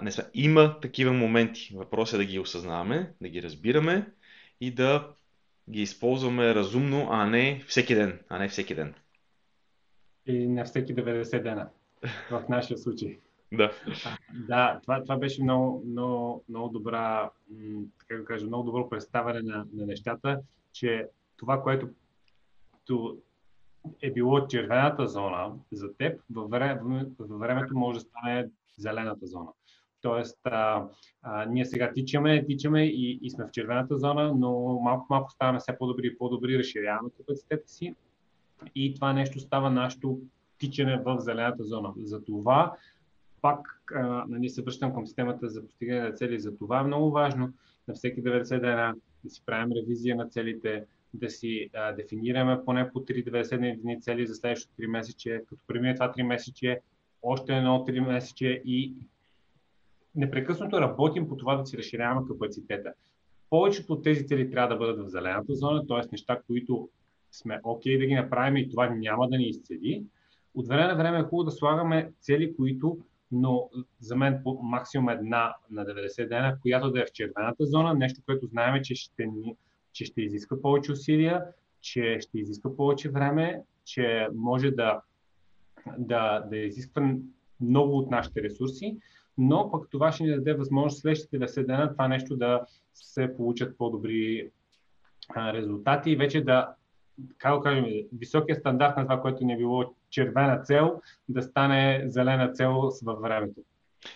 не 0.02 0.12
сме. 0.12 0.24
Има 0.34 0.80
такива 0.80 1.14
моменти. 1.14 1.72
Въпросът 1.76 2.14
е 2.14 2.18
да 2.18 2.26
ги 2.26 2.40
осъзнаваме, 2.40 3.14
да 3.22 3.30
ги 3.30 3.44
разбираме 3.44 4.12
и 4.62 4.74
да 4.74 5.10
ги 5.70 5.82
използваме 5.82 6.56
разумно, 6.56 7.08
а 7.12 7.26
не 7.26 7.64
всеки 7.68 7.96
ден. 7.96 8.20
А 8.30 8.40
не 8.40 8.50
всеки 8.50 8.76
ден. 8.76 8.94
И 10.26 10.48
не 10.48 10.64
всеки 10.64 10.96
90 10.96 11.44
дена. 11.44 11.70
В 12.32 12.44
нашия 12.50 12.78
случай. 12.78 13.20
Да. 13.54 13.72
Да, 14.48 14.80
това, 14.84 15.04
това 15.04 15.18
беше 15.18 15.44
много, 15.44 15.84
много, 15.88 16.44
много 16.50 16.70
добра, 16.70 17.30
така 18.00 18.20
да 18.20 18.26
кажа, 18.26 18.46
много 18.46 18.64
добро 18.64 18.90
представяне 18.90 19.42
на, 19.42 19.66
на 19.74 19.86
нещата, 19.86 20.42
че 20.74 21.08
това, 21.38 21.62
което 21.62 21.90
е 24.02 24.12
било 24.12 24.48
червената 24.48 25.08
зона 25.08 25.54
за 25.72 25.94
теб, 25.94 26.22
във, 26.32 26.50
време, 26.50 27.06
във 27.20 27.40
времето 27.40 27.78
може 27.78 28.00
да 28.00 28.06
стане 28.06 28.50
зелената 28.78 29.26
зона. 29.28 29.50
Тоест, 30.02 30.40
а, 30.44 30.88
а, 31.22 31.46
ние 31.46 31.66
сега 31.66 31.94
тичаме, 31.94 32.46
тичаме 32.46 32.86
и, 32.86 33.20
и 33.22 33.30
сме 33.30 33.46
в 33.46 33.52
червената 33.52 33.98
зона, 33.98 34.34
но 34.36 34.80
малко-малко 34.84 35.32
ставаме 35.32 35.60
все 35.60 35.78
по-добри 35.78 36.08
и 36.08 36.18
по-добри, 36.18 36.60
разширяваме 36.60 37.10
капацитета 37.18 37.68
си 37.70 37.96
и 38.76 38.96
това 38.96 39.14
нещо 39.14 39.40
става 39.40 39.70
нашето 39.70 40.20
тичане 40.58 41.02
в 41.06 41.20
зелената 41.20 41.64
зона. 41.64 41.94
За 41.98 42.24
това 42.24 42.74
пак 43.42 43.82
а, 43.96 44.26
нали, 44.28 44.50
се 44.50 44.62
връщам 44.62 44.94
към 44.94 45.08
системата 45.08 45.50
за 45.50 45.66
постигане 45.66 46.02
на 46.02 46.12
цели. 46.12 46.40
За 46.40 46.58
това 46.58 46.80
е 46.80 46.84
много 46.84 47.12
важно 47.12 47.54
на 47.88 47.94
всеки 47.94 48.24
90 48.24 48.60
дена 48.60 48.96
да 49.24 49.30
си 49.30 49.44
правим 49.46 49.72
ревизия 49.72 50.16
на 50.16 50.30
целите, 50.30 50.86
да 51.14 51.30
си 51.30 51.70
а, 51.74 51.92
дефинираме 51.92 52.66
поне 52.66 52.92
по 52.92 53.00
3-90 53.00 53.82
дни 53.82 54.02
цели 54.02 54.28
за 54.28 54.36
следващото 54.36 54.82
3 54.82 54.88
месече, 54.88 55.44
като 55.50 55.62
премине 55.68 55.96
това 55.96 56.12
3 56.12 56.24
месече, 56.24 56.80
още 57.22 57.58
едно 57.58 57.86
3 57.88 58.00
месече 58.00 58.62
и 58.66 58.94
непрекъснато 60.16 60.82
работим 60.82 61.28
по 61.28 61.38
това 61.38 61.56
да 61.56 61.66
си 61.66 61.78
разширяваме 61.78 62.28
капацитета. 62.28 62.94
Повечето 63.50 63.94
от 63.94 64.04
тези 64.04 64.28
цели 64.28 64.52
трябва 64.52 64.76
да 64.76 64.76
бъдат 64.76 65.06
в 65.06 65.10
зелената 65.10 65.56
зона, 65.56 65.88
т.е. 65.88 66.08
неща, 66.12 66.42
които 66.48 66.90
сме 67.32 67.60
окей 67.64 67.96
okay 67.96 68.00
да 68.00 68.06
ги 68.06 68.16
направим 68.16 68.58
и 68.58 68.70
това 68.70 68.90
няма 68.90 69.30
да 69.30 69.38
ни 69.38 69.50
изцели. 69.50 70.04
От 70.56 70.68
време 70.68 70.88
на 70.88 70.96
време 70.96 71.20
е 71.20 71.24
хубаво 71.24 71.44
да 71.44 71.52
слагаме 71.52 72.12
цели, 72.22 72.56
които 72.56 72.98
но 73.32 73.70
за 74.00 74.16
мен 74.16 74.42
по 74.44 74.60
максимум 74.64 75.10
една 75.10 75.56
на 75.72 75.86
90 75.86 76.28
дена, 76.28 76.58
която 76.62 76.92
да 76.92 77.02
е 77.02 77.06
в 77.06 77.12
червената 77.12 77.66
зона, 77.66 77.94
нещо, 77.94 78.22
което 78.26 78.48
знаем, 78.48 78.82
че 78.84 78.96
ще, 78.96 79.30
че 79.94 80.06
ще 80.06 80.22
изиска 80.22 80.62
повече 80.62 80.92
усилия, 80.92 81.44
че 81.82 82.18
ще 82.20 82.40
изиска 82.40 82.76
повече 82.76 83.10
време, 83.10 83.62
че 83.86 84.28
може 84.36 84.72
да, 84.72 85.02
да, 85.98 86.40
да 86.40 86.58
изисква 86.58 87.16
много 87.62 87.98
от 87.98 88.12
нашите 88.12 88.44
ресурси, 88.44 88.98
но 89.38 89.72
пък 89.72 89.90
това 89.90 90.12
ще 90.12 90.24
ни 90.24 90.30
даде 90.30 90.54
възможност 90.54 91.02
следващите 91.02 91.40
90 91.40 91.66
дена 91.66 91.92
това 91.92 92.08
нещо 92.08 92.38
да 92.38 92.62
се 92.94 93.38
получат 93.38 93.78
по-добри 93.78 94.52
резултати 95.38 96.12
и 96.12 96.16
вече 96.16 96.44
да, 96.44 96.76
как 97.38 97.56
да 97.56 97.62
кажем, 97.62 97.86
високия 98.14 98.56
стандарт 98.56 98.98
на 98.98 99.04
това, 99.04 99.22
което 99.22 99.46
ни 99.46 99.54
е 99.54 99.58
било 99.58 99.96
червена 100.12 100.62
цел 100.64 101.02
да 101.30 101.42
стане 101.44 102.04
зелена 102.06 102.52
цел 102.52 102.92
във 103.04 103.22
времето. 103.22 103.62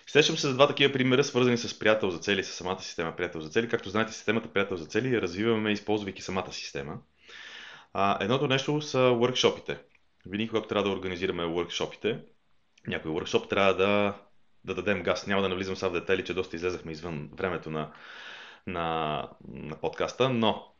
Сещам 0.06 0.36
се 0.36 0.46
за 0.46 0.54
два 0.54 0.68
такива 0.68 0.92
примера, 0.92 1.24
свързани 1.24 1.56
с 1.56 1.78
приятел 1.78 2.10
за 2.10 2.18
цели, 2.18 2.44
с 2.44 2.52
самата 2.52 2.80
система 2.80 3.16
приятел 3.16 3.40
за 3.40 3.48
цели. 3.48 3.68
Както 3.68 3.90
знаете, 3.90 4.12
системата 4.12 4.48
приятел 4.48 4.76
за 4.76 4.86
цели 4.86 5.20
развиваме, 5.20 5.72
използвайки 5.72 6.22
самата 6.22 6.52
система. 6.52 6.98
А, 7.92 8.24
едното 8.24 8.48
нещо 8.48 8.82
са 8.82 8.98
workshopите. 8.98 9.78
Винаги, 10.26 10.48
когато 10.48 10.68
трябва 10.68 10.90
да 10.90 10.96
организираме 10.96 11.42
workshopите, 11.42 12.20
някой 12.86 13.10
workshop 13.10 13.48
трябва 13.48 13.74
да, 13.74 14.14
да 14.64 14.74
дадем 14.74 15.02
газ. 15.02 15.26
Няма 15.26 15.42
да 15.42 15.48
навлизам 15.48 15.76
сега 15.76 15.88
в 15.88 15.92
детайли, 15.92 16.24
че 16.24 16.34
доста 16.34 16.56
излезахме 16.56 16.92
извън 16.92 17.30
времето 17.32 17.70
на, 17.70 17.92
на, 18.66 19.28
на 19.48 19.76
подкаста, 19.76 20.28
но 20.28 20.71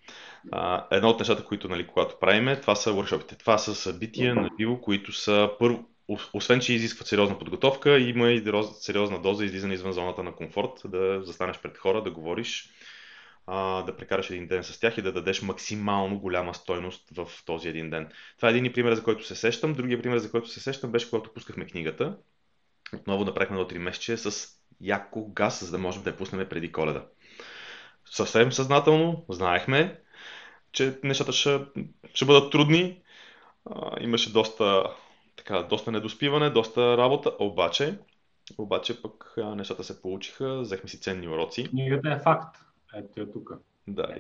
а, 0.53 0.87
едно 0.91 1.09
от 1.09 1.19
нещата, 1.19 1.45
които, 1.45 1.69
нали, 1.69 1.87
когато 1.87 2.19
правиме, 2.21 2.61
това 2.61 2.75
са 2.75 2.91
workshopите. 2.91 3.39
Това 3.39 3.59
са 3.59 3.75
събития 3.75 4.35
на 4.35 4.51
живо, 4.61 4.81
които 4.81 5.13
са 5.13 5.51
първо, 5.59 5.85
освен, 6.33 6.61
че 6.61 6.75
изискват 6.75 7.09
сериозна 7.09 7.39
подготовка, 7.39 7.99
има 7.99 8.31
и 8.31 8.45
сериозна 8.81 9.23
доза 9.23 9.45
излизане 9.45 9.75
извън 9.75 9.93
зоната 9.93 10.23
на 10.23 10.35
комфорт, 10.35 10.83
да 10.85 11.23
застанеш 11.25 11.59
пред 11.59 11.79
хора, 11.79 12.03
да 12.03 12.11
говориш, 12.11 12.71
а, 13.47 13.83
да 13.83 13.97
прекараш 13.97 14.31
един 14.31 14.47
ден 14.47 14.65
с 14.65 14.81
тях 14.81 14.99
и 14.99 15.03
да 15.03 15.13
дадеш 15.13 15.43
максимално 15.43 16.19
голяма 16.19 16.55
стойност 16.55 17.11
в 17.17 17.29
този 17.47 17.69
един 17.69 17.91
ден. 17.91 18.09
Това 18.37 18.49
е 18.49 18.53
един 18.53 18.73
пример, 18.73 18.95
за 18.95 19.03
който 19.03 19.27
се 19.27 19.35
сещам. 19.35 19.73
Другия 19.73 20.03
пример, 20.03 20.19
за 20.19 20.31
който 20.31 20.49
се 20.49 20.61
сещам, 20.61 20.93
беше 20.93 21.11
когато 21.11 21.33
пускахме 21.33 21.67
книгата. 21.67 22.17
Отново 22.97 23.25
направихме 23.25 23.57
до 23.57 23.65
3 23.65 23.79
месече 23.79 24.17
с 24.17 24.49
яко 24.81 25.33
газ, 25.33 25.65
за 25.65 25.71
да 25.71 25.79
можем 25.79 26.03
да 26.03 26.11
я 26.11 26.17
пуснем 26.17 26.49
преди 26.49 26.73
коледа. 26.73 27.07
Съвсем 28.13 28.53
съзнателно 28.53 29.25
знаехме, 29.29 30.01
че 30.73 30.99
нещата 31.05 31.33
ще, 31.33 31.61
ще 32.15 32.25
бъдат 32.25 32.53
трудни. 32.53 33.03
А, 33.71 33.91
имаше 34.01 34.33
доста, 34.33 34.85
така, 35.37 35.63
доста 35.63 35.93
недоспиване, 35.93 36.51
доста 36.51 36.97
работа, 36.97 37.33
обаче, 37.39 37.99
обаче 38.59 39.03
пък 39.03 39.35
нещата 39.37 39.85
се 39.85 40.03
получиха, 40.03 40.61
взехме 40.61 40.89
си 40.89 41.01
ценни 41.01 41.29
уроци. 41.29 41.69
Книгата 41.69 42.11
е 42.11 42.19
факт. 42.19 42.57
Ето 42.95 43.21
е 43.21 43.33
тук. 43.33 43.53
Да, 43.89 44.17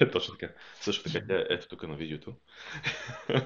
е, 0.00 0.06
точно 0.12 0.34
така. 0.34 0.52
Също 0.80 1.12
така, 1.12 1.34
е, 1.34 1.46
ето 1.50 1.68
тук 1.68 1.88
на 1.88 1.96
видеото. 1.96 2.34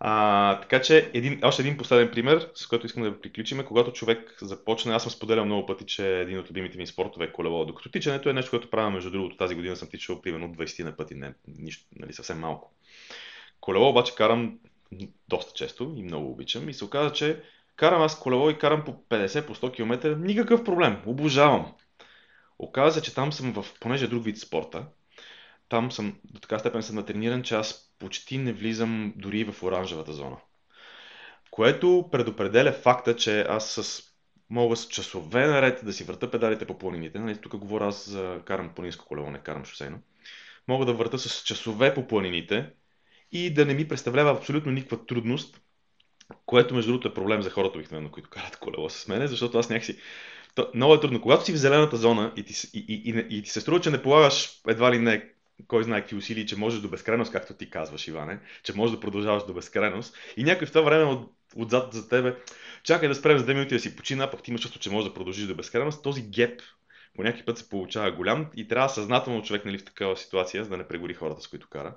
а, 0.00 0.60
така 0.60 0.82
че, 0.82 1.10
един, 1.14 1.40
още 1.44 1.62
един 1.62 1.76
последен 1.76 2.10
пример, 2.10 2.50
с 2.54 2.66
който 2.66 2.86
искам 2.86 3.02
да 3.02 3.20
приключим, 3.20 3.64
когато 3.64 3.92
човек 3.92 4.38
започне, 4.42 4.94
аз 4.94 5.02
съм 5.02 5.12
споделял 5.12 5.44
много 5.44 5.66
пъти, 5.66 5.86
че 5.86 6.20
един 6.20 6.38
от 6.38 6.50
любимите 6.50 6.78
ми 6.78 6.86
спортове 6.86 7.24
е 7.24 7.32
колело, 7.32 7.64
докато 7.64 7.90
тичането 7.90 8.28
е 8.28 8.32
нещо, 8.32 8.50
което 8.50 8.70
правя, 8.70 8.90
между 8.90 9.10
другото, 9.10 9.36
тази 9.36 9.54
година 9.54 9.76
съм 9.76 9.88
тичал 9.88 10.22
примерно 10.22 10.54
20 10.54 10.84
на 10.84 10.96
пъти, 10.96 11.14
не, 11.14 11.34
нищо, 11.48 11.86
нали, 11.96 12.12
съвсем 12.12 12.38
малко. 12.38 12.72
Колело 13.60 13.88
обаче 13.88 14.14
карам 14.14 14.58
доста 15.28 15.52
често 15.54 15.94
и 15.96 16.02
много 16.02 16.30
обичам 16.30 16.68
и 16.68 16.74
се 16.74 16.84
оказа, 16.84 17.12
че 17.12 17.42
карам 17.76 18.02
аз 18.02 18.20
колело 18.20 18.50
и 18.50 18.58
карам 18.58 18.84
по 18.84 18.92
50 18.92 19.46
по 19.46 19.54
100 19.54 19.74
км, 19.74 20.16
никакъв 20.16 20.64
проблем, 20.64 21.02
обожавам. 21.06 21.72
Оказа 22.62 22.94
се, 22.94 23.02
че 23.02 23.14
там 23.14 23.32
съм 23.32 23.52
в, 23.52 23.66
понеже 23.80 24.04
е 24.04 24.08
друг 24.08 24.24
вид 24.24 24.38
спорта, 24.38 24.86
там 25.68 25.92
съм 25.92 26.18
до 26.24 26.40
така 26.40 26.58
степен 26.58 26.82
съм 26.82 26.96
натрениран, 26.96 27.42
че 27.42 27.54
аз 27.54 27.94
почти 27.98 28.38
не 28.38 28.52
влизам 28.52 29.14
дори 29.16 29.44
в 29.44 29.62
оранжевата 29.62 30.12
зона. 30.12 30.36
Което 31.50 32.08
предопределя 32.12 32.72
факта, 32.72 33.16
че 33.16 33.40
аз 33.40 33.70
с 33.70 34.02
мога 34.50 34.76
с 34.76 34.88
часове 34.88 35.46
наред 35.46 35.84
да 35.84 35.92
си 35.92 36.04
върта 36.04 36.30
педалите 36.30 36.66
по 36.66 36.78
планините. 36.78 37.18
Нали, 37.18 37.40
тук 37.40 37.56
говоря 37.56 37.86
аз 37.86 38.08
за 38.08 38.40
карам 38.44 38.74
планинско 38.74 39.04
колело, 39.04 39.30
не 39.30 39.38
карам 39.38 39.64
шосейно. 39.64 39.98
Мога 40.68 40.84
да 40.84 40.92
върта 40.92 41.18
с 41.18 41.42
часове 41.42 41.94
по 41.94 42.06
планините 42.06 42.70
и 43.32 43.54
да 43.54 43.66
не 43.66 43.74
ми 43.74 43.88
представлява 43.88 44.30
абсолютно 44.30 44.72
никаква 44.72 45.06
трудност, 45.06 45.60
което 46.46 46.74
между 46.74 46.90
другото 46.90 47.08
е 47.08 47.14
проблем 47.14 47.42
за 47.42 47.50
хората 47.50 47.78
обикновено, 47.78 48.10
които 48.10 48.30
карат 48.30 48.56
колело 48.56 48.90
с 48.90 49.08
мене, 49.08 49.26
защото 49.26 49.58
аз 49.58 49.70
някакси 49.70 49.98
то, 50.54 50.70
много 50.74 50.94
е 50.94 51.00
трудно. 51.00 51.20
Когато 51.20 51.44
си 51.44 51.52
в 51.52 51.56
зелената 51.56 51.96
зона 51.96 52.32
и 52.36 52.42
ти, 52.42 52.68
и, 52.74 52.84
и, 52.88 53.10
и, 53.10 53.38
и 53.38 53.42
ти 53.42 53.50
се 53.50 53.60
струва, 53.60 53.80
че 53.80 53.90
не 53.90 54.02
полагаш 54.02 54.50
едва 54.68 54.92
ли 54.92 54.98
не 54.98 55.32
кой 55.66 55.84
знае 55.84 56.00
какви 56.00 56.16
усилия, 56.16 56.46
че 56.46 56.56
можеш 56.56 56.80
до 56.80 56.88
безкрайност, 56.88 57.32
както 57.32 57.54
ти 57.54 57.70
казваш, 57.70 58.08
Иване, 58.08 58.38
че 58.62 58.72
можеш 58.76 58.94
да 58.94 59.00
продължаваш 59.00 59.42
до 59.46 59.54
безкрайност. 59.54 60.16
И 60.36 60.44
някой 60.44 60.66
в 60.66 60.72
това 60.72 60.82
време 60.82 61.04
от, 61.04 61.32
отзад 61.56 61.92
за 61.92 62.08
тебе, 62.08 62.36
чакай 62.82 63.08
да 63.08 63.14
спрем 63.14 63.38
за 63.38 63.46
2 63.46 63.48
минути 63.48 63.74
да 63.74 63.80
си 63.80 63.96
почина, 63.96 64.30
пък 64.30 64.42
ти 64.42 64.50
имаш 64.50 64.60
чувство, 64.60 64.80
че 64.80 64.90
можеш 64.90 65.08
да 65.08 65.14
продължиш 65.14 65.46
до 65.46 65.54
безкрайност. 65.54 66.02
Този 66.02 66.22
геп 66.22 66.60
по 67.16 67.22
някакъв 67.22 67.46
път 67.46 67.58
се 67.58 67.68
получава 67.68 68.12
голям 68.12 68.46
и 68.56 68.68
трябва 68.68 68.88
съзнателно 68.88 69.42
човек 69.42 69.64
нали, 69.64 69.78
в 69.78 69.84
такава 69.84 70.16
ситуация, 70.16 70.64
за 70.64 70.70
да 70.70 70.76
не 70.76 70.88
прегори 70.88 71.14
хората, 71.14 71.42
с 71.42 71.48
които 71.48 71.68
кара 71.68 71.94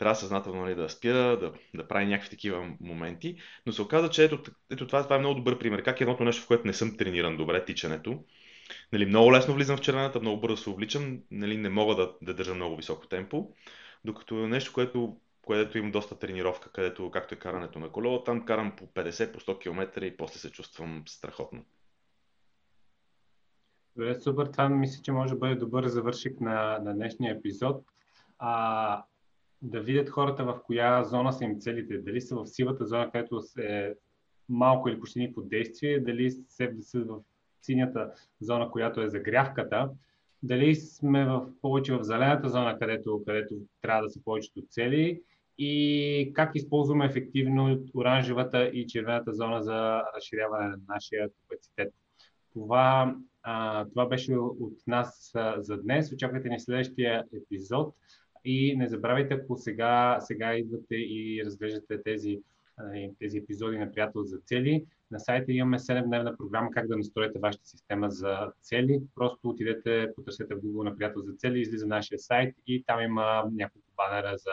трябва 0.00 0.14
съзнателно 0.14 0.62
нали, 0.62 0.74
да 0.74 0.88
спира, 0.88 1.38
да, 1.38 1.52
да 1.74 1.88
прави 1.88 2.06
някакви 2.06 2.30
такива 2.30 2.68
моменти. 2.80 3.36
Но 3.66 3.72
се 3.72 3.82
оказа, 3.82 4.10
че 4.10 4.24
ето, 4.24 4.42
ето 4.70 4.86
това, 4.86 5.02
това 5.02 5.16
е 5.16 5.18
много 5.18 5.34
добър 5.34 5.58
пример. 5.58 5.82
Как 5.82 6.00
е 6.00 6.04
едното 6.04 6.24
нещо, 6.24 6.42
в 6.42 6.46
което 6.46 6.66
не 6.66 6.72
съм 6.72 6.96
трениран 6.96 7.36
добре, 7.36 7.64
тичането. 7.64 8.24
Нали, 8.92 9.06
много 9.06 9.32
лесно 9.32 9.54
влизам 9.54 9.76
в 9.76 9.80
червената, 9.80 10.20
много 10.20 10.40
бързо 10.40 10.56
се 10.56 10.70
увличам, 10.70 11.18
нали, 11.30 11.56
не 11.56 11.68
мога 11.68 11.94
да, 11.94 12.12
да 12.22 12.34
държа 12.34 12.54
много 12.54 12.76
високо 12.76 13.06
темпо. 13.06 13.52
Докато 14.04 14.34
нещо, 14.34 14.72
което, 14.72 15.16
което 15.42 15.78
имам 15.78 15.90
доста 15.90 16.18
тренировка, 16.18 16.72
където, 16.72 17.10
както 17.10 17.34
е 17.34 17.38
карането 17.38 17.78
на 17.78 17.88
колело, 17.88 18.24
там 18.24 18.44
карам 18.44 18.76
по 18.76 18.86
50, 18.86 19.32
по 19.32 19.40
100 19.40 19.58
км 19.58 20.06
и 20.06 20.16
после 20.16 20.38
се 20.38 20.50
чувствам 20.50 21.02
страхотно. 21.06 21.64
Добре, 23.96 24.20
супер. 24.20 24.46
Това 24.46 24.68
мисля, 24.68 25.02
че 25.02 25.12
може 25.12 25.32
да 25.32 25.38
бъде 25.38 25.54
добър 25.54 25.86
завършик 25.86 26.40
на, 26.40 26.78
на 26.78 26.94
днешния 26.94 27.34
епизод. 27.34 27.84
А, 28.38 29.04
да 29.62 29.80
видят 29.80 30.08
хората 30.10 30.44
в 30.44 30.60
коя 30.66 31.04
зона 31.04 31.32
са 31.32 31.44
им 31.44 31.60
целите. 31.60 31.98
Дали 31.98 32.20
са 32.20 32.36
в 32.36 32.46
сивата 32.46 32.86
зона, 32.86 33.10
където 33.12 33.42
е 33.58 33.94
малко 34.48 34.88
или 34.88 35.00
почти 35.00 35.18
никакво 35.18 35.42
действие, 35.42 36.00
дали 36.00 36.30
са 36.30 36.68
в 36.94 37.20
синята 37.62 38.12
зона, 38.40 38.70
която 38.70 39.00
е 39.00 39.08
загрявката, 39.08 39.90
дали 40.42 40.74
сме 40.74 41.24
в, 41.24 41.46
повече 41.62 41.94
в 41.94 42.02
зелената 42.02 42.48
зона, 42.48 42.78
където, 42.78 43.22
където 43.26 43.54
трябва 43.82 44.02
да 44.02 44.10
са 44.10 44.20
повечето 44.24 44.62
цели 44.70 45.22
и 45.58 46.32
как 46.34 46.50
използваме 46.54 47.04
ефективно 47.04 47.78
оранжевата 47.94 48.66
и 48.66 48.86
червената 48.86 49.34
зона 49.34 49.62
за 49.62 50.02
разширяване 50.16 50.68
на 50.68 50.76
нашия 50.88 51.28
капацитет. 51.28 51.94
Това, 52.52 53.16
а, 53.42 53.84
това 53.84 54.06
беше 54.06 54.36
от 54.36 54.74
нас 54.86 55.30
а, 55.34 55.62
за 55.62 55.76
днес. 55.76 56.12
Очаквайте 56.12 56.48
ни 56.48 56.60
следващия 56.60 57.24
епизод. 57.36 57.94
И 58.44 58.76
не 58.76 58.88
забравяйте, 58.88 59.34
ако 59.34 59.56
сега, 59.56 60.18
сега 60.20 60.54
идвате 60.54 60.94
и 60.94 61.42
разглеждате 61.46 62.02
тези, 62.02 62.40
тези 63.18 63.38
епизоди 63.38 63.78
на 63.78 63.92
Приятел 63.92 64.22
за 64.22 64.38
цели, 64.38 64.86
на 65.10 65.20
сайта 65.20 65.52
имаме 65.52 65.78
7-дневна 65.78 66.36
програма 66.36 66.70
как 66.70 66.88
да 66.88 66.96
настроите 66.96 67.38
вашата 67.38 67.66
система 67.66 68.10
за 68.10 68.52
цели. 68.62 69.02
Просто 69.14 69.48
отидете, 69.48 70.12
потърсете 70.16 70.54
в 70.54 70.58
Google 70.58 70.84
на 70.84 70.96
Приятел 70.96 71.22
за 71.22 71.32
цели, 71.32 71.60
излиза 71.60 71.86
нашия 71.86 72.18
сайт 72.18 72.54
и 72.66 72.84
там 72.86 73.00
има 73.00 73.44
няколко 73.52 73.88
банера 73.96 74.36
за 74.36 74.52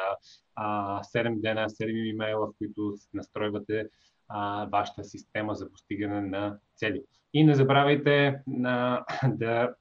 а, 0.55 1.03
7 1.03 1.39
дена, 1.39 1.69
7 1.69 2.09
имейла, 2.09 2.47
в 2.47 2.53
които 2.57 2.95
настройвате 3.13 3.89
а, 4.27 4.67
вашата 4.71 5.03
система 5.03 5.55
за 5.55 5.71
постигане 5.71 6.21
на 6.21 6.57
цели. 6.75 7.03
И 7.33 7.43
не 7.43 7.55
забравяйте 7.55 8.41
на, 8.47 9.05
да 9.27 9.73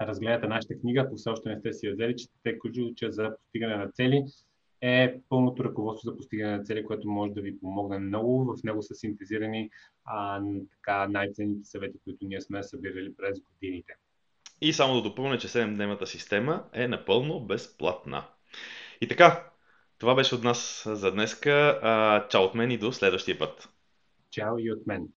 разгледате 0.00 0.46
нашата 0.46 0.78
книга, 0.78 1.00
ако 1.00 1.16
все 1.16 1.30
още 1.30 1.48
не 1.48 1.58
сте 1.58 1.72
си 1.72 1.86
я 1.86 1.92
взели, 1.92 2.16
четете 2.16 2.58
ключовича 2.58 3.10
за 3.10 3.36
постигане 3.36 3.76
на 3.76 3.90
цели 3.90 4.24
е 4.80 5.20
пълното 5.28 5.64
ръководство 5.64 6.10
за 6.10 6.16
постигане 6.16 6.56
на 6.56 6.64
цели, 6.64 6.84
което 6.84 7.08
може 7.08 7.32
да 7.32 7.40
ви 7.40 7.60
помогне 7.60 7.98
много. 7.98 8.44
В 8.44 8.64
него 8.64 8.82
са 8.82 8.94
синтезирани 8.94 9.70
а, 10.04 10.42
така, 10.70 11.08
най-ценните 11.08 11.64
съвети, 11.64 11.98
които 12.04 12.26
ние 12.26 12.40
сме 12.40 12.62
събирали 12.62 13.16
през 13.16 13.40
годините. 13.40 13.92
И 14.60 14.72
само 14.72 14.94
да 14.94 15.02
допълня, 15.02 15.38
че 15.38 15.48
7-дневната 15.48 16.04
система 16.04 16.64
е 16.72 16.88
напълно 16.88 17.40
безплатна. 17.40 18.24
И 19.00 19.08
така, 19.08 19.50
това 19.98 20.14
беше 20.14 20.34
от 20.34 20.44
нас 20.44 20.84
за 20.86 21.12
днеска. 21.12 22.26
Чао 22.30 22.42
от 22.42 22.54
мен 22.54 22.70
и 22.70 22.78
до 22.78 22.92
следващия 22.92 23.38
път. 23.38 23.68
Чао 24.30 24.58
и 24.58 24.72
от 24.72 24.86
мен. 24.86 25.08